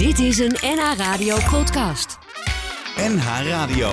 [0.00, 2.18] Dit is een NH Radio podcast.
[2.96, 3.92] NH Radio.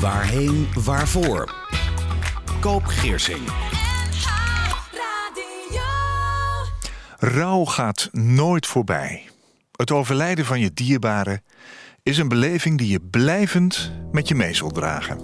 [0.00, 1.54] Waarheen, waarvoor?
[2.60, 3.40] Koop Geersing.
[7.18, 9.28] Rouw gaat nooit voorbij.
[9.72, 11.42] Het overlijden van je dierbare
[12.02, 15.18] is een beleving die je blijvend met je mee zult dragen.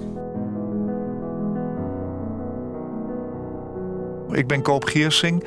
[4.31, 5.45] Ik ben Koop Geersing.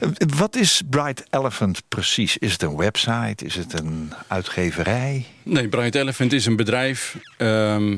[0.00, 2.38] Eh, Wat is Bright Elephant precies?
[2.38, 3.44] Is het een website?
[3.44, 5.24] Is het een uitgeverij?
[5.42, 7.16] Nee, Bright Elephant is een bedrijf.
[7.36, 7.96] ehm,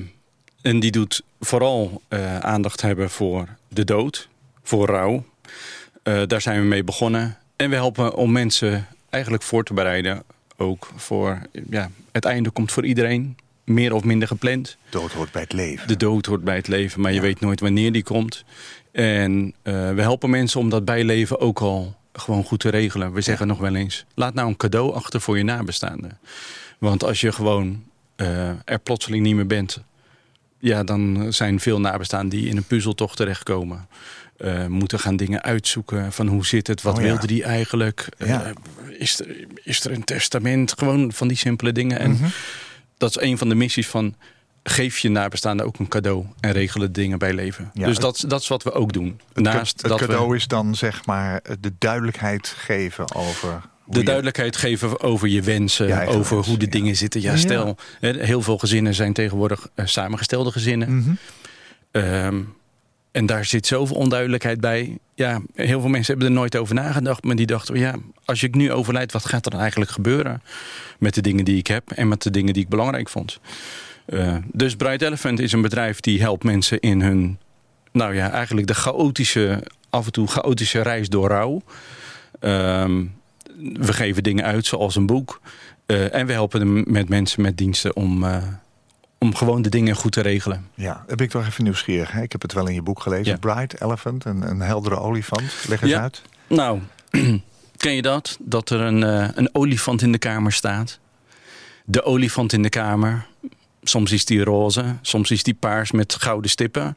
[0.63, 4.29] en die doet vooral eh, aandacht hebben voor de dood,
[4.63, 5.25] voor rouw.
[6.03, 7.37] Eh, daar zijn we mee begonnen.
[7.57, 8.87] En we helpen om mensen
[9.17, 10.23] eigenlijk voor te bereiden.
[10.57, 11.39] Ook voor,
[11.71, 13.37] ja, het einde komt voor iedereen.
[13.65, 14.77] Meer of minder gepland.
[14.91, 15.89] Dood hoort bij het leven.
[15.89, 18.45] De dood hoort bij het leven, maar je weet nooit wanneer die komt.
[18.93, 23.13] En eh, we helpen mensen om dat bijleven ook al gewoon goed te regelen.
[23.13, 26.19] We zeggen nog wel eens, laat nou een cadeau achter voor je nabestaanden.
[26.79, 27.83] Want als je gewoon
[28.17, 29.83] eh, er plotseling niet meer bent...
[30.59, 33.89] ja, dan zijn veel nabestaanden die in een puzzeltocht terechtkomen.
[34.39, 37.07] Eh, moeten gaan dingen uitzoeken van hoe zit het, wat Oh ja.
[37.07, 38.09] wilde die eigenlijk...
[38.19, 38.45] Ja.
[38.45, 38.51] Eh,
[38.99, 41.99] is, er, is er een testament, gewoon van die simpele dingen.
[41.99, 42.27] En Mhm.
[42.99, 44.15] dat is een van de missies van
[44.63, 47.71] geef je nabestaanden ook een cadeau en regelen dingen bij leven.
[47.75, 49.21] Ja, dus dat, dat is wat we ook doen.
[49.33, 53.61] Het, Naast het dat cadeau we is dan zeg maar de duidelijkheid geven over...
[53.85, 56.71] de je- duidelijkheid geven over je wensen, over hoe de ja.
[56.71, 57.21] dingen zitten.
[57.21, 61.19] Ja, stel, heel veel gezinnen zijn tegenwoordig eh, samengestelde gezinnen.
[61.91, 62.43] Ehm,
[63.17, 64.99] en daar zit zoveel onduidelijkheid bij.
[65.15, 67.25] Ja, heel veel mensen hebben er nooit over nagedacht.
[67.25, 67.95] Maar die dachten, ja,
[68.25, 70.43] als ik nu overlijd, wat gaat er dan eigenlijk gebeuren?
[70.99, 73.41] Met de dingen die ik heb en met de dingen die ik belangrijk vond.
[74.07, 77.39] Eh, dus Bright Elephant is een bedrijf die helpt mensen in hun...
[77.93, 81.63] Nou ja, eigenlijk de chaotische, af en toe chaotische reis door rouw.
[82.41, 83.05] Ehm,
[83.73, 85.41] we geven dingen uit, zoals een boek.
[85.87, 88.43] Eh, en we helpen met mensen met diensten om, eh,
[89.27, 90.69] om gewoon de dingen goed te regelen.
[90.75, 92.11] Ja, ben ik toch even nieuwsgierig.
[92.13, 92.23] Hè?
[92.23, 93.33] Ik heb het wel in je boek gelezen.
[93.33, 93.39] Ja.
[93.39, 95.65] Bright Elephant, een, een heldere olifant.
[95.69, 96.01] Leg eens Ja.
[96.01, 96.23] uit.
[96.47, 96.81] Nou,
[97.77, 98.37] ken je dat?
[98.41, 100.99] Dat er een, eh, een olifant in de kamer staat.
[101.85, 103.27] De olifant in de kamer.
[103.83, 106.97] Soms is die roze, soms is die paars met gouden stippen.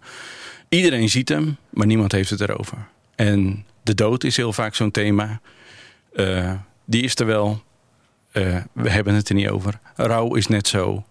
[0.70, 2.78] Iedereen ziet hem, maar niemand heeft het erover.
[3.16, 5.40] En de dood is heel vaak zo'n thema.
[6.14, 6.54] Eh,
[6.86, 7.64] die is er wel.
[8.32, 9.80] Eh, we hebben het er niet over.
[9.96, 11.04] Rouw is net zo.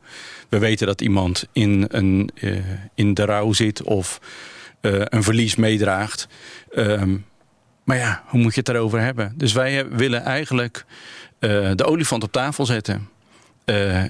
[0.48, 2.56] We weten dat iemand in, een, eh,
[2.94, 4.20] in de rouw zit of
[4.80, 6.28] eh, een verlies meedraagt.
[6.70, 7.16] Ehm,
[7.84, 9.32] maar ja, hoe moet je het erover hebben?
[9.36, 10.84] Dus wij eh, willen eigenlijk
[11.40, 13.08] de olifant op tafel zetten.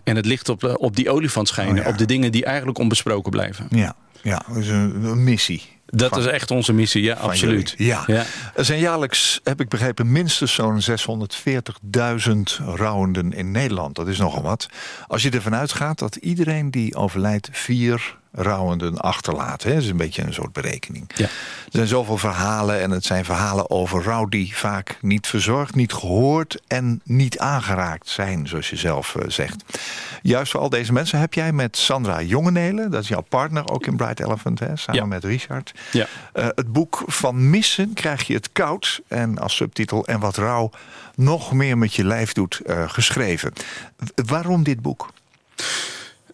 [0.04, 1.78] En het licht op, op die olifant schijnen.
[1.78, 1.88] Oh ja.
[1.88, 3.66] Op de dingen die eigenlijk onbesproken blijven.
[3.70, 5.77] Ja, ja dat is een, een missie.
[5.90, 7.70] Dat Van- is echt onze missie, ja, absoluut.
[7.76, 7.86] jullie.
[7.92, 8.02] Ja.
[8.06, 8.24] Ja.
[8.54, 13.94] Er zijn jaarlijks, heb ik begrepen, minstens zo'n 640.000 rouwenden in Nederland.
[13.96, 14.68] Dat is nogal wat.
[15.06, 19.62] Als je ervan uitgaat dat iedereen die overlijdt vier rouwenden achterlaat.
[19.62, 19.72] Hè?
[19.74, 21.10] Dat is een beetje een soort berekening.
[21.14, 21.24] Ja.
[21.24, 21.30] Er
[21.70, 26.60] zijn zoveel verhalen en het zijn verhalen over rouw die vaak niet verzorgd, niet gehoord
[26.66, 29.64] en niet aangeraakt zijn, zoals je zelf eh, zegt.
[30.22, 33.86] Juist voor al deze mensen heb jij met Sandra Jongenelen, dat is jouw partner ook
[33.86, 35.06] in Bright Elephant, hè, samen Ja.
[35.06, 36.06] met Richard, Ja.
[36.32, 40.70] eh, het boek Van Missen krijg je het koud en als subtitel En wat rouw
[41.14, 43.52] nog meer met je lijf doet eh, geschreven.
[44.26, 45.08] Waarom dit boek?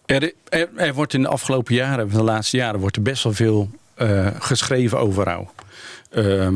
[0.05, 3.33] Er, er, er wordt in de afgelopen jaren, de laatste jaren, wordt er best wel
[3.33, 5.51] veel eh, geschreven over rouw.
[6.11, 6.55] Ehm,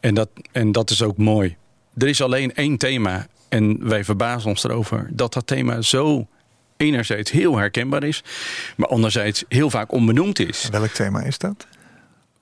[0.00, 1.56] en, dat, en dat is ook mooi.
[1.96, 3.26] Er is alleen één thema.
[3.48, 6.26] En wij verbazen ons erover dat dat thema zo
[6.76, 8.22] enerzijds heel herkenbaar is,
[8.76, 10.68] maar anderzijds heel vaak onbenoemd is.
[10.70, 11.66] Welk thema is dat?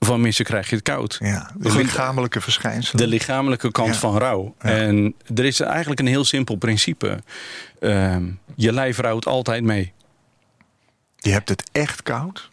[0.00, 1.16] Van mensen krijg je het koud.
[1.20, 3.02] Ja, de lichamelijke verschijnselen.
[3.04, 4.00] De lichamelijke kant Ja.
[4.00, 4.54] van rouw.
[4.62, 4.68] Ja.
[4.70, 7.18] En er is eigenlijk een heel simpel principe.
[7.80, 8.24] Ehm,
[8.54, 9.92] je lijf rouwt altijd mee.
[11.26, 12.50] Je hebt het echt koud.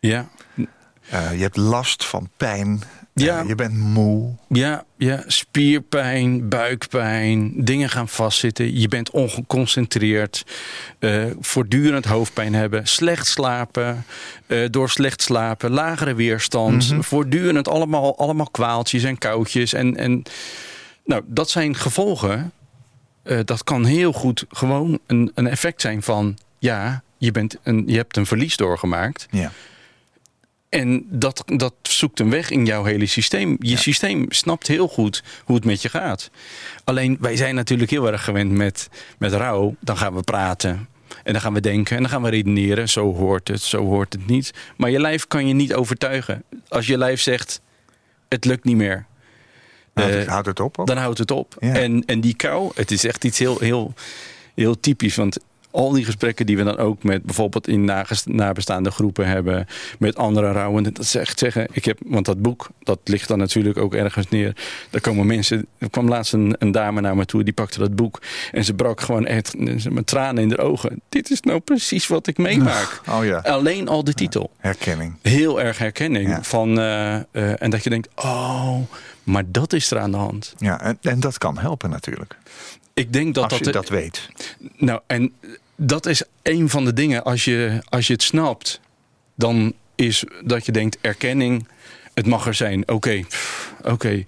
[0.00, 0.28] Ja,
[1.10, 2.82] Eh, je hebt last van pijn.
[3.14, 3.40] Ja.
[3.40, 4.34] Eh, je bent moe.
[4.48, 5.22] ja, ja.
[5.26, 8.80] spierpijn, buikpijn, dingen gaan vastzitten.
[8.80, 10.44] Je bent ongeconcentreerd.
[10.98, 12.86] eh, voortdurend hoofdpijn hebben.
[12.86, 14.04] Slecht slapen.
[14.70, 15.70] door slecht slapen.
[15.70, 16.90] Lagere weerstand.
[16.90, 17.00] Mhm.
[17.00, 19.72] Voortdurend allemaal, allemaal kwaaltjes en koudjes.
[19.72, 20.22] En, en
[21.04, 22.52] nou, dat zijn gevolgen.
[23.44, 26.38] Dat kan heel goed gewoon een, een effect zijn van...
[26.58, 29.26] ja, je, bent een, je hebt een verlies doorgemaakt.
[29.30, 29.52] Ja.
[30.68, 33.56] En dat, dat zoekt een weg in jouw hele systeem.
[33.60, 36.30] Je systeem snapt heel goed hoe het met je gaat.
[36.84, 38.88] Alleen wij zijn natuurlijk heel erg gewend met,
[39.18, 39.76] met rouw.
[39.80, 40.88] Dan gaan we praten.
[41.24, 42.88] En dan gaan we denken en dan gaan we redeneren.
[42.88, 44.50] Zo hoort het, zo hoort het niet.
[44.76, 46.42] Maar je lijf kan je niet overtuigen.
[46.68, 47.60] Als je lijf zegt,
[48.28, 49.06] het lukt niet meer.
[49.94, 50.78] Houdt, Eh, houdt het op?
[50.78, 50.86] ook?
[50.86, 51.56] dan houdt het op.
[51.60, 51.74] Ja.
[51.74, 53.94] En, en die kou, het is echt iets heel, heel,
[54.54, 55.16] heel typisch.
[55.16, 55.38] Want
[55.70, 57.84] al die gesprekken die we dan ook met bijvoorbeeld in
[58.24, 59.66] nabestaande groepen hebben,
[59.98, 63.38] met andere rouwenden, dat ze echt zeggen, ik heb, want dat boek, dat ligt dan
[63.38, 64.56] natuurlijk ook ergens neer.
[64.90, 67.96] Daar komen mensen, er kwam laatst een, een dame naar me toe, die pakte dat
[67.96, 68.20] boek
[68.52, 69.54] en ze brak gewoon echt
[69.90, 71.00] met tranen in de ogen.
[71.08, 73.00] Dit is nou precies wat ik meemaak.
[73.18, 75.14] Oh ja, Alleen al de titel herkenning.
[75.22, 76.28] heel erg herkenning.
[76.28, 76.42] Ja.
[76.42, 77.22] Van, eh, eh,
[77.62, 78.76] en dat je denkt, oh,
[79.22, 80.54] maar dat is er aan de hand.
[80.58, 82.36] Ja, en, en dat kan helpen natuurlijk.
[82.98, 83.64] Ik denk dat als dat...
[83.66, 84.28] je dat weet.
[84.76, 85.32] Nou, en
[85.76, 87.24] dat is een van de dingen.
[87.24, 88.80] Als je, als je het snapt,
[89.34, 91.68] dan is dat je denkt, erkenning,
[92.14, 92.88] het mag er zijn.
[92.88, 93.22] Oké,
[93.84, 94.24] oké.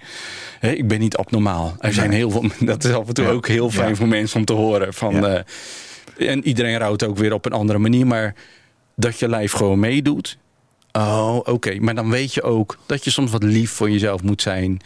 [0.60, 1.76] Ik ben niet abnormaal.
[1.78, 2.18] Er zijn Nee.
[2.18, 3.30] heel veel, dat is af en toe Ja.
[3.30, 3.94] ook heel fijn Ja.
[3.94, 4.94] voor mensen om te horen.
[4.94, 5.44] Van, Ja.
[6.18, 8.06] eh, en iedereen rouwt ook weer op een andere manier.
[8.06, 8.34] Maar
[8.96, 10.38] dat je lijf gewoon meedoet.
[10.92, 11.80] Oh, oké.
[11.80, 14.80] Maar dan weet je ook dat je soms wat lief voor jezelf moet zijn.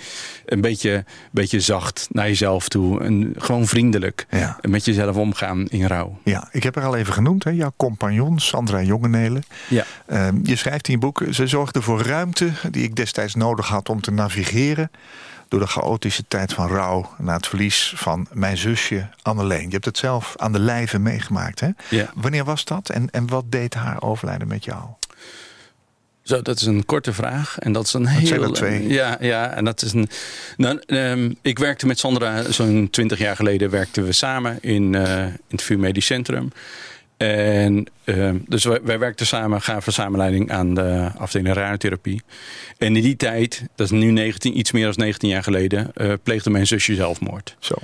[0.47, 3.01] Een beetje, beetje zacht naar jezelf toe.
[3.01, 4.27] En gewoon vriendelijk.
[4.31, 4.59] Ja.
[4.61, 6.19] Met jezelf omgaan in rouw.
[6.25, 9.43] Ja, ik heb haar al even genoemd, hè, jouw compagnon Sandra Jongenelen.
[9.69, 9.85] Ja.
[10.07, 13.89] Ehm, je schrijft in je boek, ze zorgde voor ruimte die ik destijds nodig had
[13.89, 14.91] om te navigeren
[15.49, 19.67] door de chaotische tijd van rouw na het verlies van mijn zusje Anneleen.
[19.67, 21.69] Je hebt het zelf aan de lijve meegemaakt, hè?
[21.91, 22.11] Ja.
[22.15, 24.81] Wanneer was dat en, en wat deed haar overlijden met jou?
[26.25, 27.59] Zo, dat is een korte vraag.
[27.59, 28.43] En dat is een heel.
[28.43, 28.89] er twee.
[28.89, 30.09] Ja, ja, en dat is een.
[30.57, 35.37] Nou, ehm, ik werkte met Sandra zo'n twintig jaar geleden werkten we samen in, in
[35.49, 36.53] het VU Medisch Centrum.
[37.17, 42.23] En ehm, dus wij, wij werkten samen, gaven samenleiding aan de afdeling radiotherapie.
[42.79, 46.13] En in die tijd, dat is nu 19, iets meer dan 19 jaar geleden, eh,
[46.23, 47.57] pleegde mijn zusje zelfmoord.
[47.59, 47.75] Zo,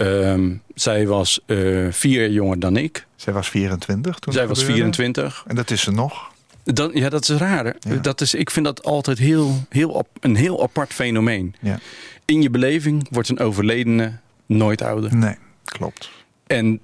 [0.00, 1.56] Ehm, zij was eh,
[1.90, 3.06] vier jaar jonger dan ik.
[3.16, 4.80] zij was 24 toen Zij was gebeurde.
[4.80, 5.44] 24.
[5.46, 6.32] En dat is ze nog.
[6.72, 7.76] Dan, ja, dat is raar.
[7.78, 7.94] Ja.
[7.96, 11.54] Dat is, ik vind dat altijd heel, heel, een heel apart fenomeen.
[11.60, 11.78] Ja.
[12.24, 14.12] In je beleving wordt een overledene
[14.46, 15.16] nooit ouder.
[15.16, 15.34] Nee,
[15.64, 16.10] klopt.
[16.46, 16.80] En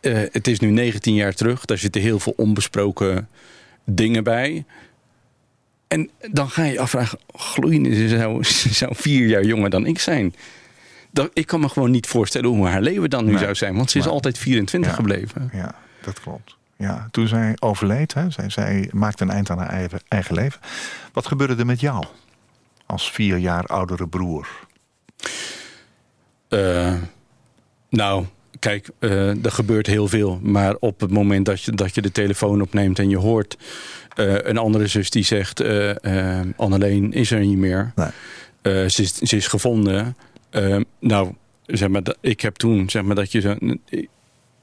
[0.00, 1.64] eh, het is nu 19 jaar terug.
[1.64, 3.28] Daar zitten heel veel onbesproken
[3.84, 4.64] dingen bij.
[5.88, 8.44] En dan ga je afvragen, gloeiende, ze zou,
[8.80, 10.34] zou vier jaar jonger dan ik zijn.
[11.12, 13.40] Dat, ik kan me gewoon niet voorstellen hoe haar leven dan nu Nee.
[13.40, 13.76] zou zijn.
[13.76, 14.96] Want ze is altijd 24 Ja.
[14.96, 15.50] gebleven.
[15.52, 16.56] Ja, dat klopt.
[16.80, 20.60] Ja, toen zij overleed, hè, zij, zij maakte een eind aan haar eigen, eigen leven.
[21.12, 22.04] Wat gebeurde er met jou
[22.86, 24.48] als vier jaar oudere broer?
[26.48, 26.94] Eh,
[27.88, 28.24] nou,
[28.58, 30.38] kijk, eh, er gebeurt heel veel.
[30.42, 33.58] Maar op het moment dat je, dat je de telefoon opneemt en je hoort
[34.16, 35.64] eh, een andere zus die zegt:
[36.56, 37.92] Anneleen is er niet meer.
[37.94, 38.88] Nee.
[38.90, 40.16] Ze, is, ze is gevonden.
[40.98, 41.34] Nou,
[41.66, 43.56] zeg maar, ik heb toen, zeg maar, dat je zo.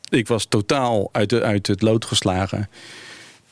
[0.10, 2.70] Ik, was totaal uit, de, uit het lood geslagen.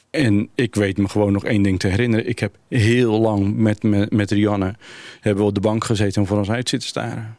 [0.09, 2.27] En ik weet me gewoon nog één ding te herinneren.
[2.27, 4.75] Ik heb heel lang met, met, Rianne
[5.19, 7.37] hebben we op de bank gezeten en voor ons uit zitten staren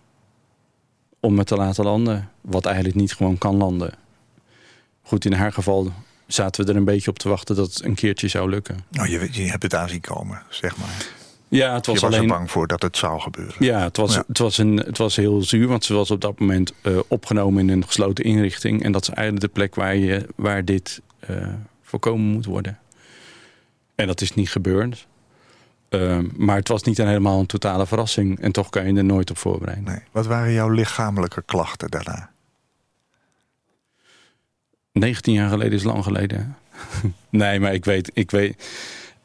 [1.21, 2.31] om het te laten landen.
[2.41, 3.93] Wat eigenlijk niet gewoon kan landen.
[5.03, 5.93] Goed, in haar geval
[6.27, 8.85] zaten we er een beetje op te wachten dat het een keertje zou lukken.
[8.91, 11.07] Nou, je, je hebt het aanzien komen, zeg maar.
[11.49, 12.31] Ja, het was je was alleen.
[12.31, 13.55] er bang voor dat het zou gebeuren.
[13.59, 14.25] Ja, het was, Ja.
[14.27, 17.63] Het, was een, het was heel zuur, want ze was op dat moment eh, opgenomen
[17.63, 18.83] in een gesloten inrichting.
[18.83, 21.37] En dat is eigenlijk de plek waar, je, waar dit eh,
[21.83, 22.79] voorkomen moet worden.
[23.95, 25.07] En dat is niet gebeurd.
[25.89, 28.41] Eh, maar het was niet een helemaal een totale verrassing.
[28.41, 29.85] En toch kan je er nooit op voorbereiden.
[29.85, 30.01] Nee.
[30.11, 32.31] Wat waren jouw lichamelijke klachten daarna?
[34.93, 36.57] 19 jaar geleden is lang geleden.
[37.31, 38.69] nee, maar ik weet, ik weet.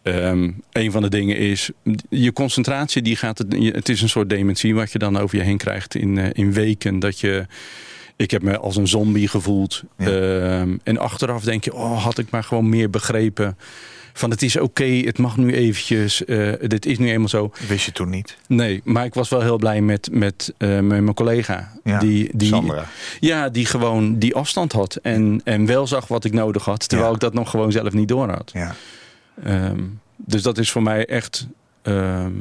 [0.03, 1.69] Ehm, een van de dingen is
[2.09, 3.01] je concentratie.
[3.01, 6.17] Die gaat het, is een soort dementie wat je dan over je heen krijgt in,
[6.17, 6.99] eh, in weken.
[6.99, 7.45] Dat je,
[8.15, 9.83] Ik heb me als een zombie gevoeld.
[9.97, 10.05] Ja.
[10.07, 13.57] Ehm, en achteraf denk je, oh, had ik maar gewoon meer begrepen.
[14.13, 16.25] Van het is oké, het mag nu eventjes.
[16.25, 17.51] eh, dit is nu eenmaal zo.
[17.67, 18.37] Wist je toen niet?
[18.47, 21.71] Nee, maar ik was wel heel blij met, met, eh, met mijn collega.
[21.83, 22.85] Ja, die, die, Sandra.
[23.19, 24.95] Ja, die gewoon die afstand had.
[24.95, 26.87] En, en wel zag wat ik nodig had.
[26.89, 27.15] Terwijl Ja.
[27.15, 28.51] ik dat nog gewoon zelf niet door had.
[28.53, 28.75] Ja.
[29.43, 29.83] Ehm,
[30.15, 31.47] dus dat is voor mij echt.
[31.81, 32.33] ehm,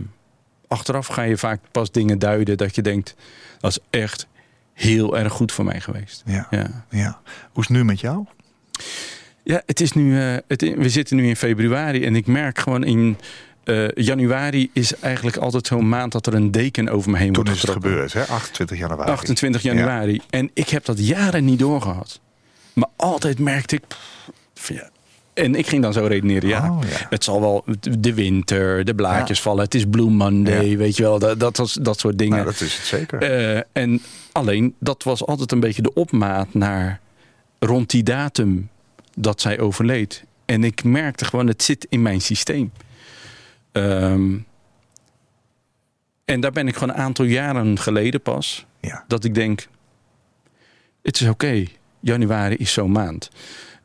[0.68, 3.14] achteraf ga je vaak pas dingen duiden dat je denkt.
[3.59, 4.26] Dat is echt
[4.73, 6.23] heel erg goed voor mij geweest.
[6.26, 6.47] Ja.
[6.50, 7.20] Ja, ja.
[7.52, 8.25] Hoe is het nu met jou?
[9.44, 10.20] ja het is nu.
[10.20, 13.16] eh, het, we zitten nu in februari en ik merk gewoon in.
[13.64, 17.44] eh, januari is eigenlijk altijd zo'n maand dat er een deken over me heen Toen
[17.44, 17.90] wordt is het getrokken.
[18.09, 18.35] gebeurd, hè?
[18.35, 19.11] 28 januari.
[19.11, 20.20] 28 januari.
[20.30, 22.20] En ik heb dat jaren niet doorgehad.
[22.73, 23.87] Maar altijd merkte ik.
[23.87, 24.90] pff, van ja.
[25.40, 26.49] En ik ging dan zo redeneren.
[26.49, 27.06] Ja, Oh, ja.
[27.11, 27.64] het zal wel
[27.99, 29.64] de winter, de blaadjes vallen.
[29.64, 30.76] Het is Blue Monday, Ja.
[30.76, 31.18] weet je wel.
[31.18, 32.35] Dat, dat, was- dat soort dingen.
[32.37, 33.23] Nou, dat is het zeker.
[33.23, 34.00] Eh, en
[34.32, 37.00] alleen, dat was altijd een beetje de opmaat naar
[37.59, 38.68] rond die datum
[39.16, 40.25] dat zij overleed.
[40.44, 42.73] En ik merkte gewoon, het zit in mijn systeem.
[43.73, 44.37] Ehm,
[46.25, 49.04] en daar ben ik gewoon een aantal jaren geleden pas, ja.
[49.09, 49.66] dat ik denk,
[51.02, 51.64] het is oké,
[52.00, 53.30] januari is zo'n maand.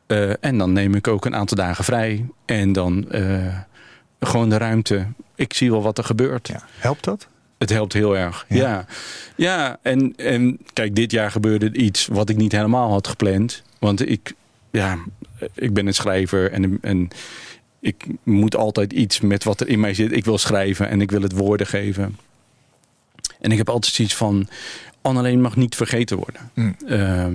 [0.06, 2.26] Eh, en dan neem ik ook een aantal dagen vrij.
[2.44, 3.58] En dan eh,
[4.20, 5.06] gewoon de ruimte.
[5.34, 6.48] Ik zie wel wat er gebeurt.
[6.48, 6.62] ja.
[6.78, 7.28] Helpt dat?
[7.58, 8.44] Het helpt heel erg.
[8.48, 8.56] Ja.
[8.56, 8.86] Ja,
[9.36, 9.78] ja.
[9.82, 13.62] en, en kijk, dit jaar gebeurde iets wat ik niet helemaal had gepland.
[13.78, 14.34] Want ik,
[14.70, 14.98] ja,
[15.54, 17.08] ik ben een schrijver en, en
[17.80, 20.12] ik moet altijd iets met wat er in mij zit.
[20.12, 22.18] Ik wil schrijven en ik wil het woorden geven.
[23.40, 24.48] En ik heb altijd zoiets van,
[25.02, 26.50] Anneleen mag niet vergeten worden.
[26.54, 26.76] Mm.
[26.86, 27.34] Ehm,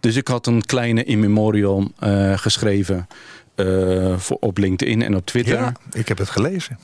[0.00, 3.06] dus ik had een kleine in memoriam eh, geschreven
[3.54, 5.54] eh, voor, op LinkedIn en op Twitter.
[5.58, 6.78] Ja, ik heb het gelezen.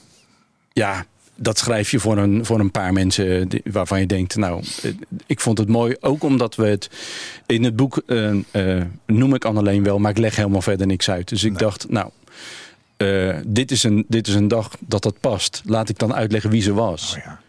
[0.73, 1.05] Ja,
[1.35, 4.91] dat schrijf je voor een, voor een paar mensen die- waarvan je denkt, nou, eh,
[5.27, 5.97] ik vond het mooi.
[6.01, 6.91] Ook omdat we het
[7.47, 11.11] in het boek eh, eh, noem ik Anneleen wel, maar ik leg helemaal verder niks
[11.11, 11.29] uit.
[11.29, 11.59] Dus ik Nee.
[11.59, 12.11] dacht, nou,
[12.97, 15.63] eh, dit, is een, dit is een dag dat dat past.
[15.65, 17.15] Laat ik dan uitleggen wie ze was.
[17.19, 17.41] Oh, ja.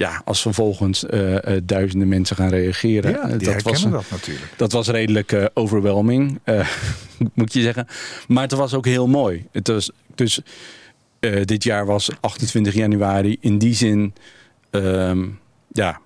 [0.00, 3.10] Ja, als vervolgens eh, eh, duizenden mensen gaan reageren.
[3.10, 4.52] ja, dat was een- dat natuurlijk.
[4.56, 6.68] dat was redelijk eh, overwhelming, eh,
[7.34, 7.86] moet je zeggen.
[8.28, 9.46] Maar het was ook heel mooi.
[9.52, 10.40] Het was, dus
[11.44, 13.36] dit jaar was 28 januari.
[13.40, 14.14] In die zin,
[14.70, 15.26] ehm,
[15.72, 16.00] ja,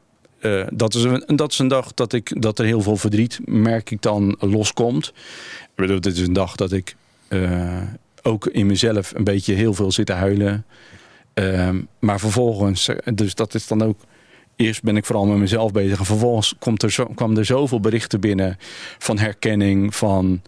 [0.72, 3.90] dat, is een, dat is een dag dat, ik, dat er heel veel verdriet, merk
[3.90, 5.06] ik dan, loskomt.
[5.60, 6.96] Ik bedoel, dit is een dag dat ik
[8.22, 10.64] ook in mezelf een beetje heel veel zit te huilen.
[11.34, 14.00] Ehm, maar vervolgens, eh, dus dat is dan ook
[14.56, 15.98] eerst ben ik vooral met mezelf bezig.
[15.98, 18.56] En vervolgens komt er zo, kwam er zoveel berichten binnen
[18.98, 20.42] van herkenning van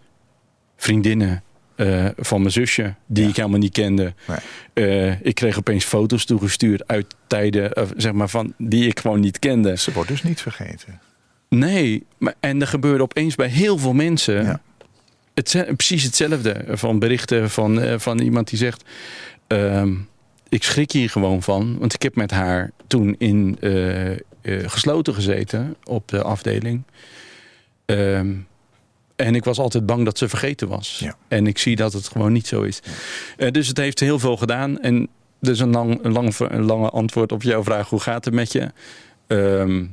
[0.76, 1.40] vriendinnen.
[1.76, 3.28] eh, van mijn zusje, die Ja.
[3.30, 4.14] ik helemaal niet kende.
[4.26, 4.38] Nee.
[5.10, 9.38] Eh, ik kreeg opeens foto's toegestuurd uit tijden, zeg maar, van, die ik gewoon niet
[9.38, 9.76] kende.
[9.76, 11.00] Ze wordt dus niet vergeten.
[11.48, 14.60] Nee, maar, en er gebeurde opeens bij heel veel mensen Ja.
[15.34, 16.64] het, precies hetzelfde.
[16.68, 18.84] Van berichten van, van iemand die zegt...
[19.46, 19.94] ehm,
[20.48, 21.78] ik schrik hier gewoon van.
[21.78, 26.82] Want ik heb met haar toen in eh, eh, gesloten gezeten op de afdeling.
[27.84, 28.32] Ehm,
[29.16, 30.98] en ik was altijd bang dat ze vergeten was.
[30.98, 31.16] Ja.
[31.28, 32.80] En ik zie dat het gewoon niet zo is.
[33.36, 34.80] Eh, dus het heeft heel veel gedaan.
[34.80, 35.08] En
[35.40, 37.88] dus een, lang, een, lang, een lange antwoord op jouw vraag.
[37.88, 38.70] Hoe gaat het met je?
[39.26, 39.84] Ehm,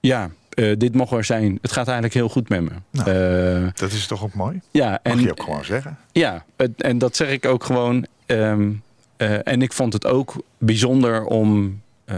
[0.00, 0.30] ja,
[0.78, 1.58] dit mag er zijn.
[1.62, 2.70] Het gaat eigenlijk heel goed met me.
[2.90, 4.60] Nou, Dat is toch ook mooi?
[4.70, 5.98] ja, Mag en, je ook gewoon zeggen.
[6.12, 8.06] ja het- en dat zeg ik ook gewoon.
[8.26, 8.68] Ehm, eh,
[9.16, 12.16] en ik vond het ook bijzonder om eh,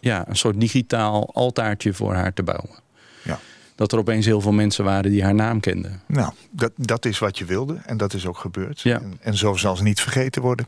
[0.00, 2.78] ja, een soort digitaal altaartje voor haar te bouwen.
[3.22, 3.38] Ja.
[3.74, 6.02] Dat er opeens heel veel mensen waren die haar naam kenden.
[6.06, 8.80] Nou, dat, dat is wat je wilde en dat is ook gebeurd.
[8.80, 9.00] Ja.
[9.00, 10.66] En, en zo zal ze niet vergeten worden.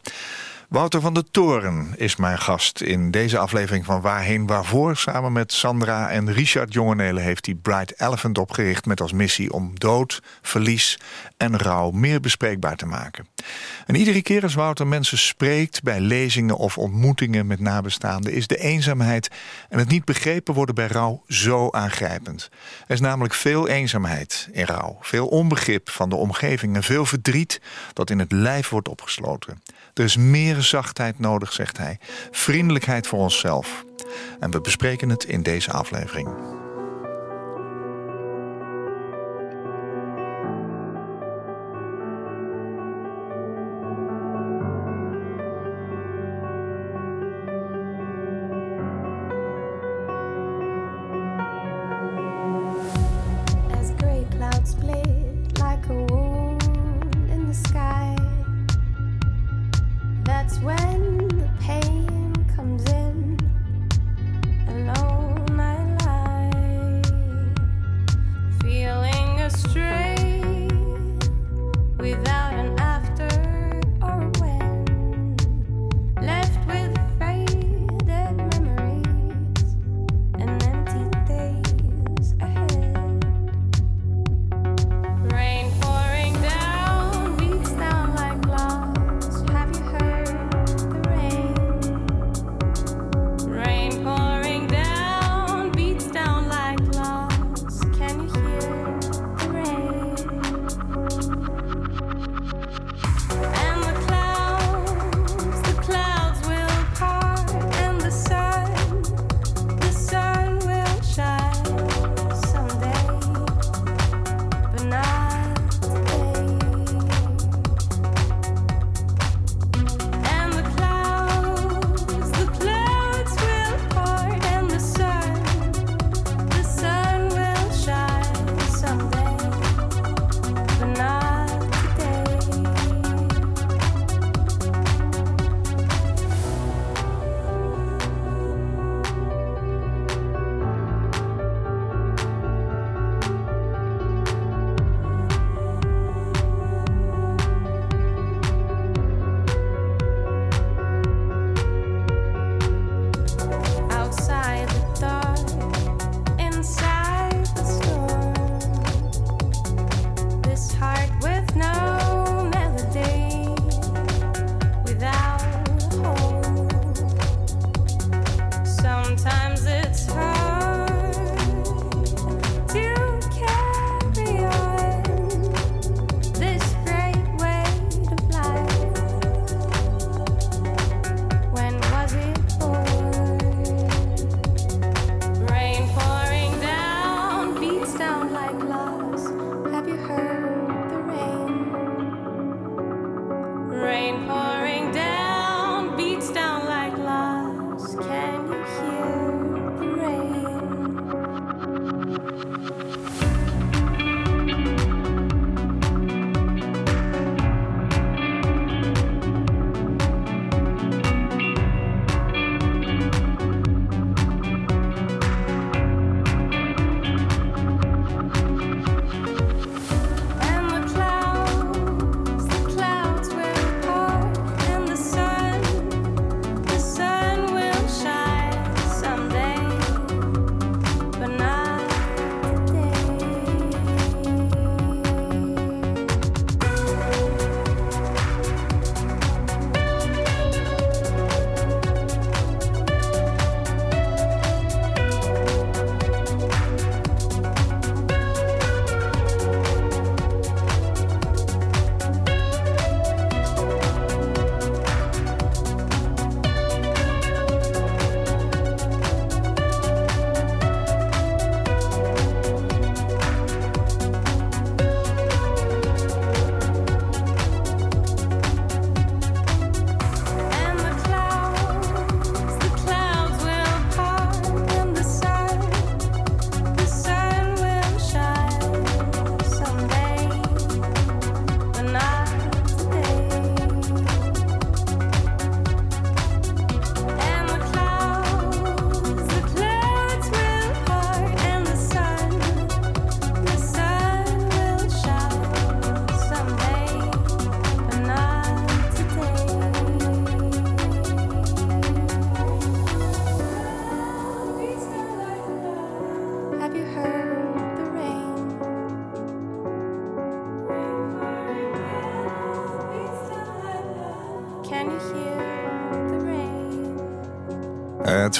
[0.72, 4.96] Wouter van der Toren is mijn gast in deze aflevering van Waarheen Waarvoor.
[4.96, 8.86] Samen met Sandra en Richard Jongenelen heeft hij Bright Elephant opgericht...
[8.86, 10.98] met als missie om dood, verlies
[11.36, 13.26] en rouw meer bespreekbaar te maken.
[13.86, 18.32] En iedere keer als Wouter mensen spreekt bij lezingen of ontmoetingen met nabestaanden...
[18.32, 19.30] is de eenzaamheid
[19.68, 22.48] en het niet begrepen worden bij rouw zo aangrijpend.
[22.86, 26.74] Er is namelijk veel eenzaamheid in rouw, veel onbegrip van de omgeving...
[26.76, 27.60] en veel verdriet
[27.92, 29.62] dat in het lijf wordt opgesloten.
[29.94, 31.98] Er is meer zachtheid nodig, zegt hij.
[32.30, 33.84] Vriendelijkheid voor onszelf.
[34.40, 36.28] En we bespreken het in deze aflevering.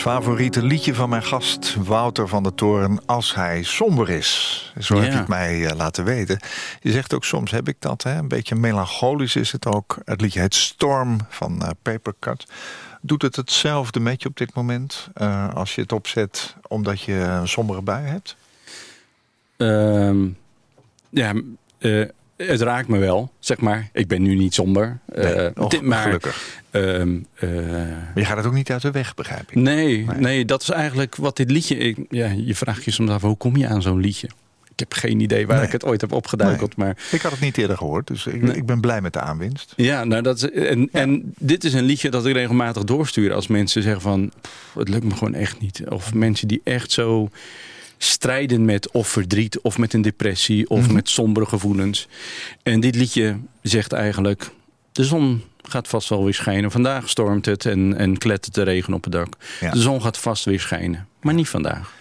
[0.02, 4.72] Favoriete liedje van mijn gast Wouter van der Toren als hij somber is.
[4.78, 6.40] Zo heb je het mij eh, laten weten.
[6.80, 8.18] Je zegt ook soms heb ik dat, hè?
[8.18, 9.98] een beetje melancholisch is het ook.
[10.04, 12.46] Het liedje heet Storm van eh, Papercut.
[13.00, 17.14] Doet het hetzelfde met je op dit moment eh, als je het opzet omdat je
[17.14, 18.36] een sombere bui hebt?
[19.56, 20.28] Ehm,
[21.10, 21.32] ja,
[21.78, 22.08] eh,
[22.46, 23.88] het raakt me wel, zeg maar.
[23.92, 24.98] Ik ben nu niet somber.
[25.14, 26.60] Nee, Eh, dit- maar, gelukkig.
[26.70, 29.54] ehm, eh, Maar je gaat het ook niet uit de weg, begrijp ik.
[29.54, 30.16] nee, Nee.
[30.18, 31.76] nee, dat is eigenlijk wat dit liedje...
[31.76, 34.28] Ik, ja, je vraagt je soms af, hoe kom je aan zo'n liedje?
[34.72, 35.66] Ik heb geen idee waar Nee.
[35.66, 36.76] ik het ooit heb opgeduikeld.
[36.76, 38.56] Maar Ik had het niet eerder gehoord, dus ik, Nee.
[38.56, 39.72] ik ben blij met de aanwinst.
[39.76, 43.32] ja, nou, dat is, en, en dit is een liedje dat ik regelmatig doorstuur.
[43.32, 45.82] Als mensen zeggen van, "Pff, het lukt me gewoon echt niet.
[45.88, 47.30] Of mensen die echt zo
[48.04, 50.92] strijden met of verdriet of met een depressie of Mhm.
[50.92, 52.08] met sombere gevoelens.
[52.62, 54.50] En dit liedje zegt eigenlijk,
[54.92, 56.70] de zon gaat vast wel weer schijnen.
[56.70, 59.34] Vandaag stormt het en, en klettert de regen op het dak.
[59.60, 59.70] Ja.
[59.70, 61.92] De zon gaat vast weer schijnen, maar niet vandaag.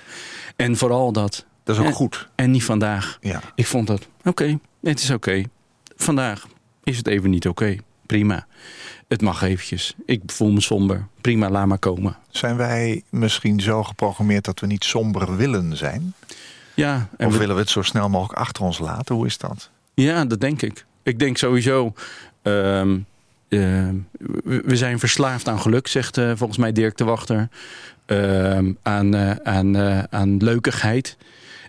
[0.55, 2.27] En vooral dat, Dat is ook goed.
[2.35, 3.17] en niet vandaag.
[3.21, 3.41] Ja.
[3.55, 5.43] Ik vond dat, oké, het is oké.
[5.95, 6.47] Vandaag
[6.83, 7.75] is het even niet oké.
[8.05, 8.47] Prima.
[9.11, 9.95] Het mag eventjes.
[10.05, 11.07] Ik voel me somber.
[11.21, 12.17] Prima, laat maar komen.
[12.29, 16.13] Zijn wij misschien zo geprogrammeerd dat we niet somber willen zijn?
[16.73, 19.15] Ja, en Of we- willen we het zo snel mogelijk achter ons laten?
[19.15, 19.69] Hoe is dat?
[19.93, 20.85] Ja, dat denk ik.
[21.03, 21.93] Ik denk sowieso.
[22.41, 22.97] ehm,
[23.49, 23.95] ehm,
[24.43, 27.49] we we zijn verslaafd aan geluk, zegt eh, volgens mij Dirk de Wachter.
[28.05, 31.17] Ehm, aan, eh, aan, eh, aan leukigheid.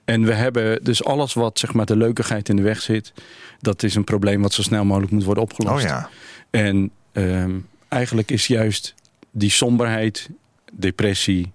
[0.05, 3.12] En we hebben dus alles wat zeg maar, de leukigheid in de weg zit.
[3.61, 5.85] Dat is een probleem wat zo snel mogelijk moet worden opgelost.
[5.85, 6.09] Oh ja.
[6.50, 8.94] En ehm, eigenlijk is juist
[9.31, 10.29] die somberheid,
[10.72, 11.53] depressie,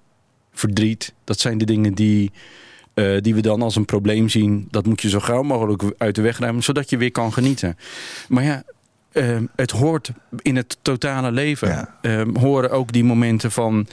[0.53, 1.13] verdriet.
[1.23, 2.31] Dat zijn de dingen die,
[2.93, 4.67] eh, die we dan als een probleem zien.
[4.71, 7.77] Dat moet je zo gauw mogelijk uit de weg ruimen, zodat je weer kan genieten.
[8.27, 8.63] Maar ja,
[9.11, 11.67] ehm, het hoort in het totale leven.
[11.67, 11.97] Ja.
[12.01, 13.87] Ehm, horen ook die momenten van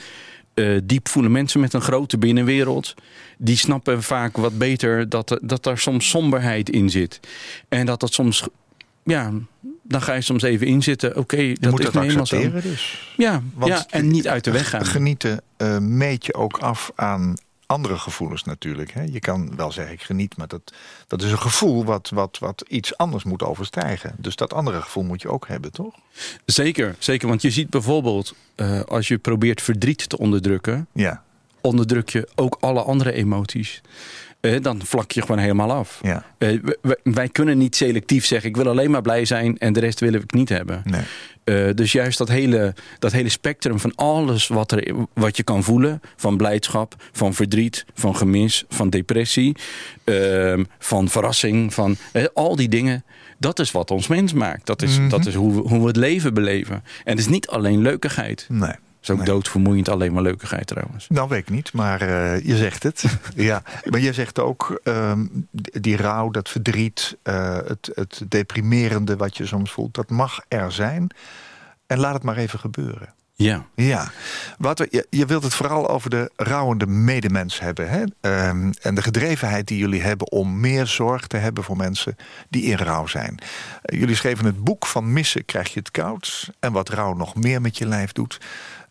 [0.53, 1.31] eh, diep voelen.
[1.31, 2.93] Mensen met een grote binnenwereld,
[3.37, 7.19] die snappen vaak wat beter dat, er- dat daar soms somberheid in zit.
[7.69, 8.47] En dat dat soms,
[9.03, 9.31] ja,
[9.87, 11.17] dan ga je soms even inzitten.
[11.17, 12.35] Oké, dat moet is dat eenmaal zo.
[12.35, 13.13] accepteren dus.
[13.17, 14.85] Ja, Want ja, en niet uit de weg gaan.
[14.85, 18.91] Genieten eh, meet je ook af aan andere gevoelens natuurlijk.
[18.91, 19.01] Hè?
[19.01, 20.73] Je kan wel zeggen ik geniet, maar dat,
[21.07, 24.15] dat is een gevoel wat, wat, wat iets anders moet overstijgen.
[24.17, 25.95] Dus dat andere gevoel moet je ook hebben, toch?
[26.45, 27.27] Zeker, zeker.
[27.27, 31.23] Want je ziet bijvoorbeeld, eh, als je probeert verdriet te onderdrukken, Ja,
[31.61, 33.81] onderdruk je ook alle andere emoties.
[34.53, 35.99] Eh, dan vlak je gewoon helemaal af.
[36.03, 36.23] ja.
[36.37, 36.59] Eh,
[37.03, 40.13] wij kunnen niet selectief zeggen: ik wil alleen maar blij zijn en de rest wil
[40.13, 40.81] ik niet hebben.
[40.83, 41.01] Nee.
[41.43, 45.63] Eh, dus juist dat hele, dat hele spectrum van alles wat, er, wat je kan
[45.63, 49.55] voelen: van blijdschap, van verdriet, van gemis, van depressie,
[50.03, 51.97] ehm, van verrassing, van
[52.33, 53.03] al die dingen.
[53.37, 54.65] Dat is wat ons mens maakt.
[54.65, 55.09] Dat is, Mhm.
[55.09, 56.75] dat is hoe, we, hoe we het leven beleven.
[56.75, 58.45] En het is niet alleen leukigheid.
[58.49, 58.71] Nee.
[59.05, 59.25] Is ook Nee.
[59.27, 61.07] doodvermoeiend, alleen maar leukigheid trouwens.
[61.09, 63.03] Nou, weet ik niet, maar eh, je zegt het.
[63.35, 65.25] ja, maar je zegt ook ehm,
[65.71, 70.71] die rouw, dat verdriet, eh, het, het deprimerende wat je soms voelt, dat mag er
[70.71, 71.07] zijn.
[71.87, 73.13] En laat het maar even gebeuren.
[73.37, 74.11] Ja, Ja,
[74.57, 77.89] Wouter, je, je wilt het vooral over de rouwende medemens hebben.
[77.89, 78.03] Hè?
[78.21, 82.15] Ehm, en de gedrevenheid die jullie hebben om meer zorg te hebben voor mensen
[82.49, 83.39] die in rouw zijn.
[83.81, 86.49] Eh, jullie schreven het boek van Missen krijg je het koud.
[86.59, 88.37] En wat rouw nog meer met je lijf doet.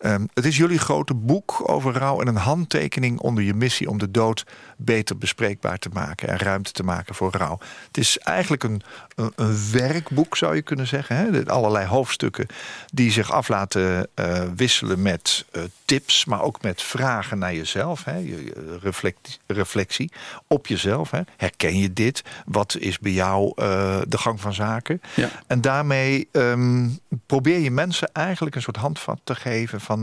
[0.04, 3.98] Ehm, het is jullie grote boek over rouw en een handtekening onder je missie om
[3.98, 7.58] de dood beter bespreekbaar te maken en ruimte te maken voor rouw.
[7.86, 8.82] Het is eigenlijk een,
[9.14, 11.16] een, een werkboek, zou je kunnen zeggen.
[11.16, 11.46] Hè?
[11.46, 12.46] Allerlei hoofdstukken
[12.92, 18.04] die zich af laten eh, wisselen met eh, tips, maar ook met vragen naar jezelf.
[18.04, 18.16] Hè?
[18.16, 20.12] Je, je reflect- reflectie
[20.46, 21.10] op jezelf.
[21.10, 21.20] Hè?
[21.36, 22.22] Herken je dit?
[22.46, 25.00] Wat is bij jou eh, de gang van zaken?
[25.14, 25.28] ja.
[25.46, 26.88] En daarmee ehm,
[27.26, 29.93] probeer je mensen eigenlijk een soort handvat te geven van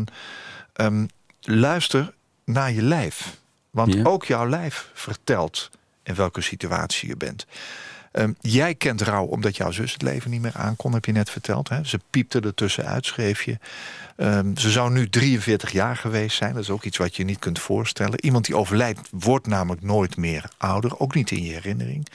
[0.74, 1.06] ehm,
[1.42, 2.14] luister
[2.46, 3.38] naar je lijf.
[3.70, 4.04] Want Ja.
[4.04, 5.70] ook jouw lijf vertelt
[6.04, 7.46] in welke situatie je bent.
[8.12, 11.30] Ehm, jij kent rouw omdat jouw zus het leven niet meer aankon, heb je net
[11.30, 11.70] verteld.
[11.70, 11.84] Hè?
[11.84, 13.58] Ze piepte er tussenuit, schreef je.
[14.16, 16.54] Ehm, ze zou nu 43 jaar geweest zijn.
[16.54, 18.26] Dat is ook iets wat je niet kunt voorstellen.
[18.26, 21.00] Iemand die overlijdt wordt namelijk nooit meer ouder.
[21.00, 22.08] Ook niet in je herinnering.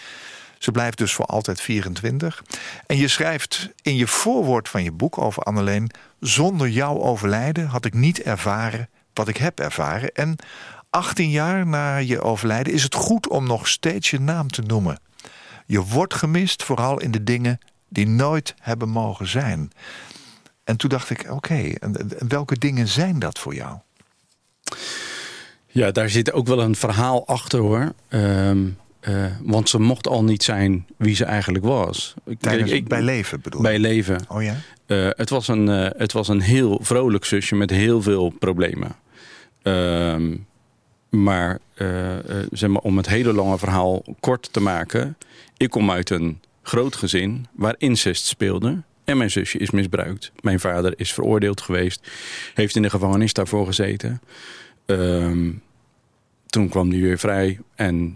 [0.58, 2.42] Ze blijft dus voor altijd 24.
[2.86, 5.90] En je schrijft in je voorwoord van je boek over Anneleen...
[6.20, 10.12] zonder jouw overlijden had ik niet ervaren wat ik heb ervaren.
[10.12, 10.36] En
[10.90, 15.00] 18 jaar na je overlijden is het goed om nog steeds je naam te noemen.
[15.66, 19.70] Je wordt gemist, vooral in de dingen die nooit hebben mogen zijn.
[20.64, 21.72] En toen dacht ik, oké,
[22.28, 23.78] welke dingen zijn dat voor jou?
[25.66, 27.92] Ja, daar zit ook wel een verhaal achter hoor.
[28.08, 28.68] Ehm,
[29.06, 32.14] eh, want ze mocht al niet zijn wie ze eigenlijk was.
[32.40, 33.78] Tijdens, ik- bij leven bedoel bij je?
[33.78, 34.24] leven.
[34.28, 34.56] Oh ja?
[34.86, 38.96] Eh, het, was een, eh, het was een heel vrolijk zusje met heel veel problemen.
[39.62, 40.36] Ehm,
[41.10, 41.58] maar,
[42.50, 45.16] zeg maar om het hele lange verhaal kort te maken.
[45.56, 48.82] Ik kom uit een groot gezin waar incest speelde.
[49.04, 50.32] En mijn zusje is misbruikt.
[50.40, 52.10] Mijn vader is veroordeeld geweest.
[52.54, 54.20] Heeft in de gevangenis daarvoor gezeten.
[54.86, 55.50] Ehm,
[56.46, 57.58] toen kwam hij weer vrij.
[57.74, 58.14] En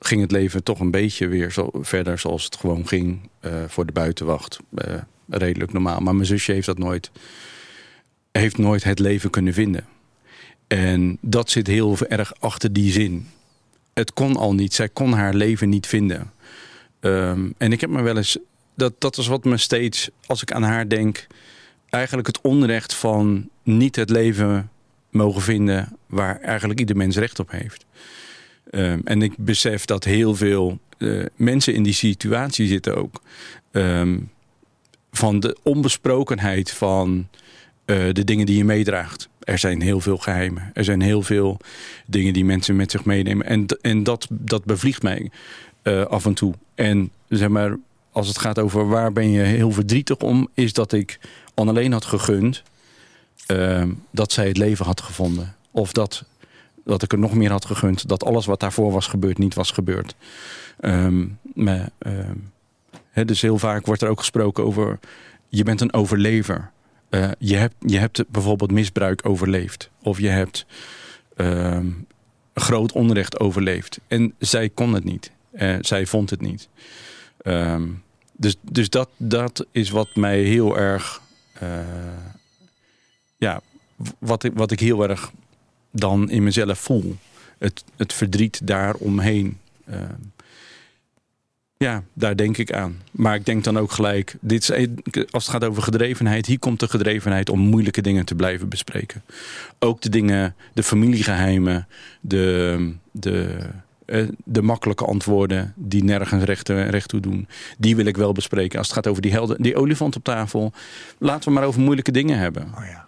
[0.00, 3.28] ging het leven toch een beetje weer zo verder zoals het gewoon ging.
[3.40, 4.58] eh, voor de buitenwacht.
[4.74, 4.94] Eh,
[5.28, 6.00] redelijk normaal.
[6.00, 7.10] Maar mijn zusje heeft dat nooit,
[8.32, 9.86] heeft nooit het leven kunnen vinden.
[10.66, 13.28] En dat zit heel erg achter die zin.
[13.94, 14.74] Het kon al niet.
[14.74, 16.32] Zij kon haar leven niet vinden.
[17.00, 18.38] Ehm, en ik heb me wel eens.
[18.74, 21.26] Dat, dat is wat me steeds, als ik aan haar denk.
[21.88, 24.70] Eigenlijk het onrecht van niet het leven
[25.10, 25.96] mogen vinden.
[26.06, 27.84] waar eigenlijk ieder mens recht op heeft.
[28.70, 33.22] Ehm, en ik besef dat heel veel eh, mensen in die situatie zitten ook.
[33.70, 34.18] Ehm,
[35.12, 37.28] van de onbesprokenheid van
[37.84, 39.28] eh, de dingen die je meedraagt.
[39.38, 40.70] Er zijn heel veel geheimen.
[40.74, 41.58] Er zijn heel veel
[42.06, 43.46] dingen die mensen met zich meenemen.
[43.46, 45.30] En, en dat, dat bevliegt mij
[45.82, 46.54] eh, af en toe.
[46.74, 47.76] En zeg maar,
[48.12, 50.48] als het gaat over waar ben je heel verdrietig om...
[50.54, 51.18] is dat ik
[51.54, 52.62] Anneleen had gegund
[53.46, 55.54] ehm, dat zij het leven had gevonden.
[55.70, 56.24] Of dat,
[56.86, 58.08] dat ik er nog meer had gegund...
[58.08, 60.14] dat alles wat daarvoor was gebeurd niet was gebeurd.
[60.80, 64.98] Ehm, maar, ehm, dus heel vaak wordt er ook gesproken over...
[65.48, 66.70] je bent een overlever.
[67.08, 69.90] Eh, je, hebt, je hebt bijvoorbeeld misbruik overleefd.
[70.02, 70.66] Of je hebt
[71.36, 71.86] ehm,
[72.54, 74.00] groot onrecht overleefd.
[74.06, 75.30] En zij kon het niet.
[75.50, 76.68] Eh, zij vond het niet.
[77.42, 77.88] Ehm,
[78.32, 81.20] dus dus dat, dat is wat mij heel erg...
[81.52, 81.68] eh,
[83.36, 83.60] ja,
[84.18, 85.32] wat ik, wat ik heel erg
[85.90, 87.16] dan in mezelf voel.
[87.58, 89.58] Het, het verdriet daaromheen.
[89.86, 90.12] Ehm,
[91.76, 93.02] ja, daar denk ik aan.
[93.10, 94.88] Maar ik denk dan ook gelijk, dit is,
[95.30, 99.22] als het gaat over gedrevenheid, hier komt de gedrevenheid om moeilijke dingen te blijven bespreken.
[99.78, 101.88] Ook de dingen, de familiegeheimen,
[102.20, 103.58] de, de,
[104.04, 108.78] eh, de makkelijke antwoorden die nergens recht, recht toe doen, die wil ik wel bespreken.
[108.78, 110.72] Als het gaat over die, helden, die olifant op tafel,
[111.18, 112.62] laten we maar over moeilijke dingen hebben.
[112.62, 113.05] Oh ja.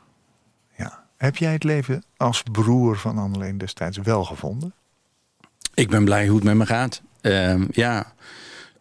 [1.19, 1.25] Ja.
[1.27, 4.73] Heb jij het leven als broer van Anneleen destijds wel gevonden?
[5.75, 7.03] Ik ben blij hoe het met me gaat.
[7.21, 8.13] Ehm, ja.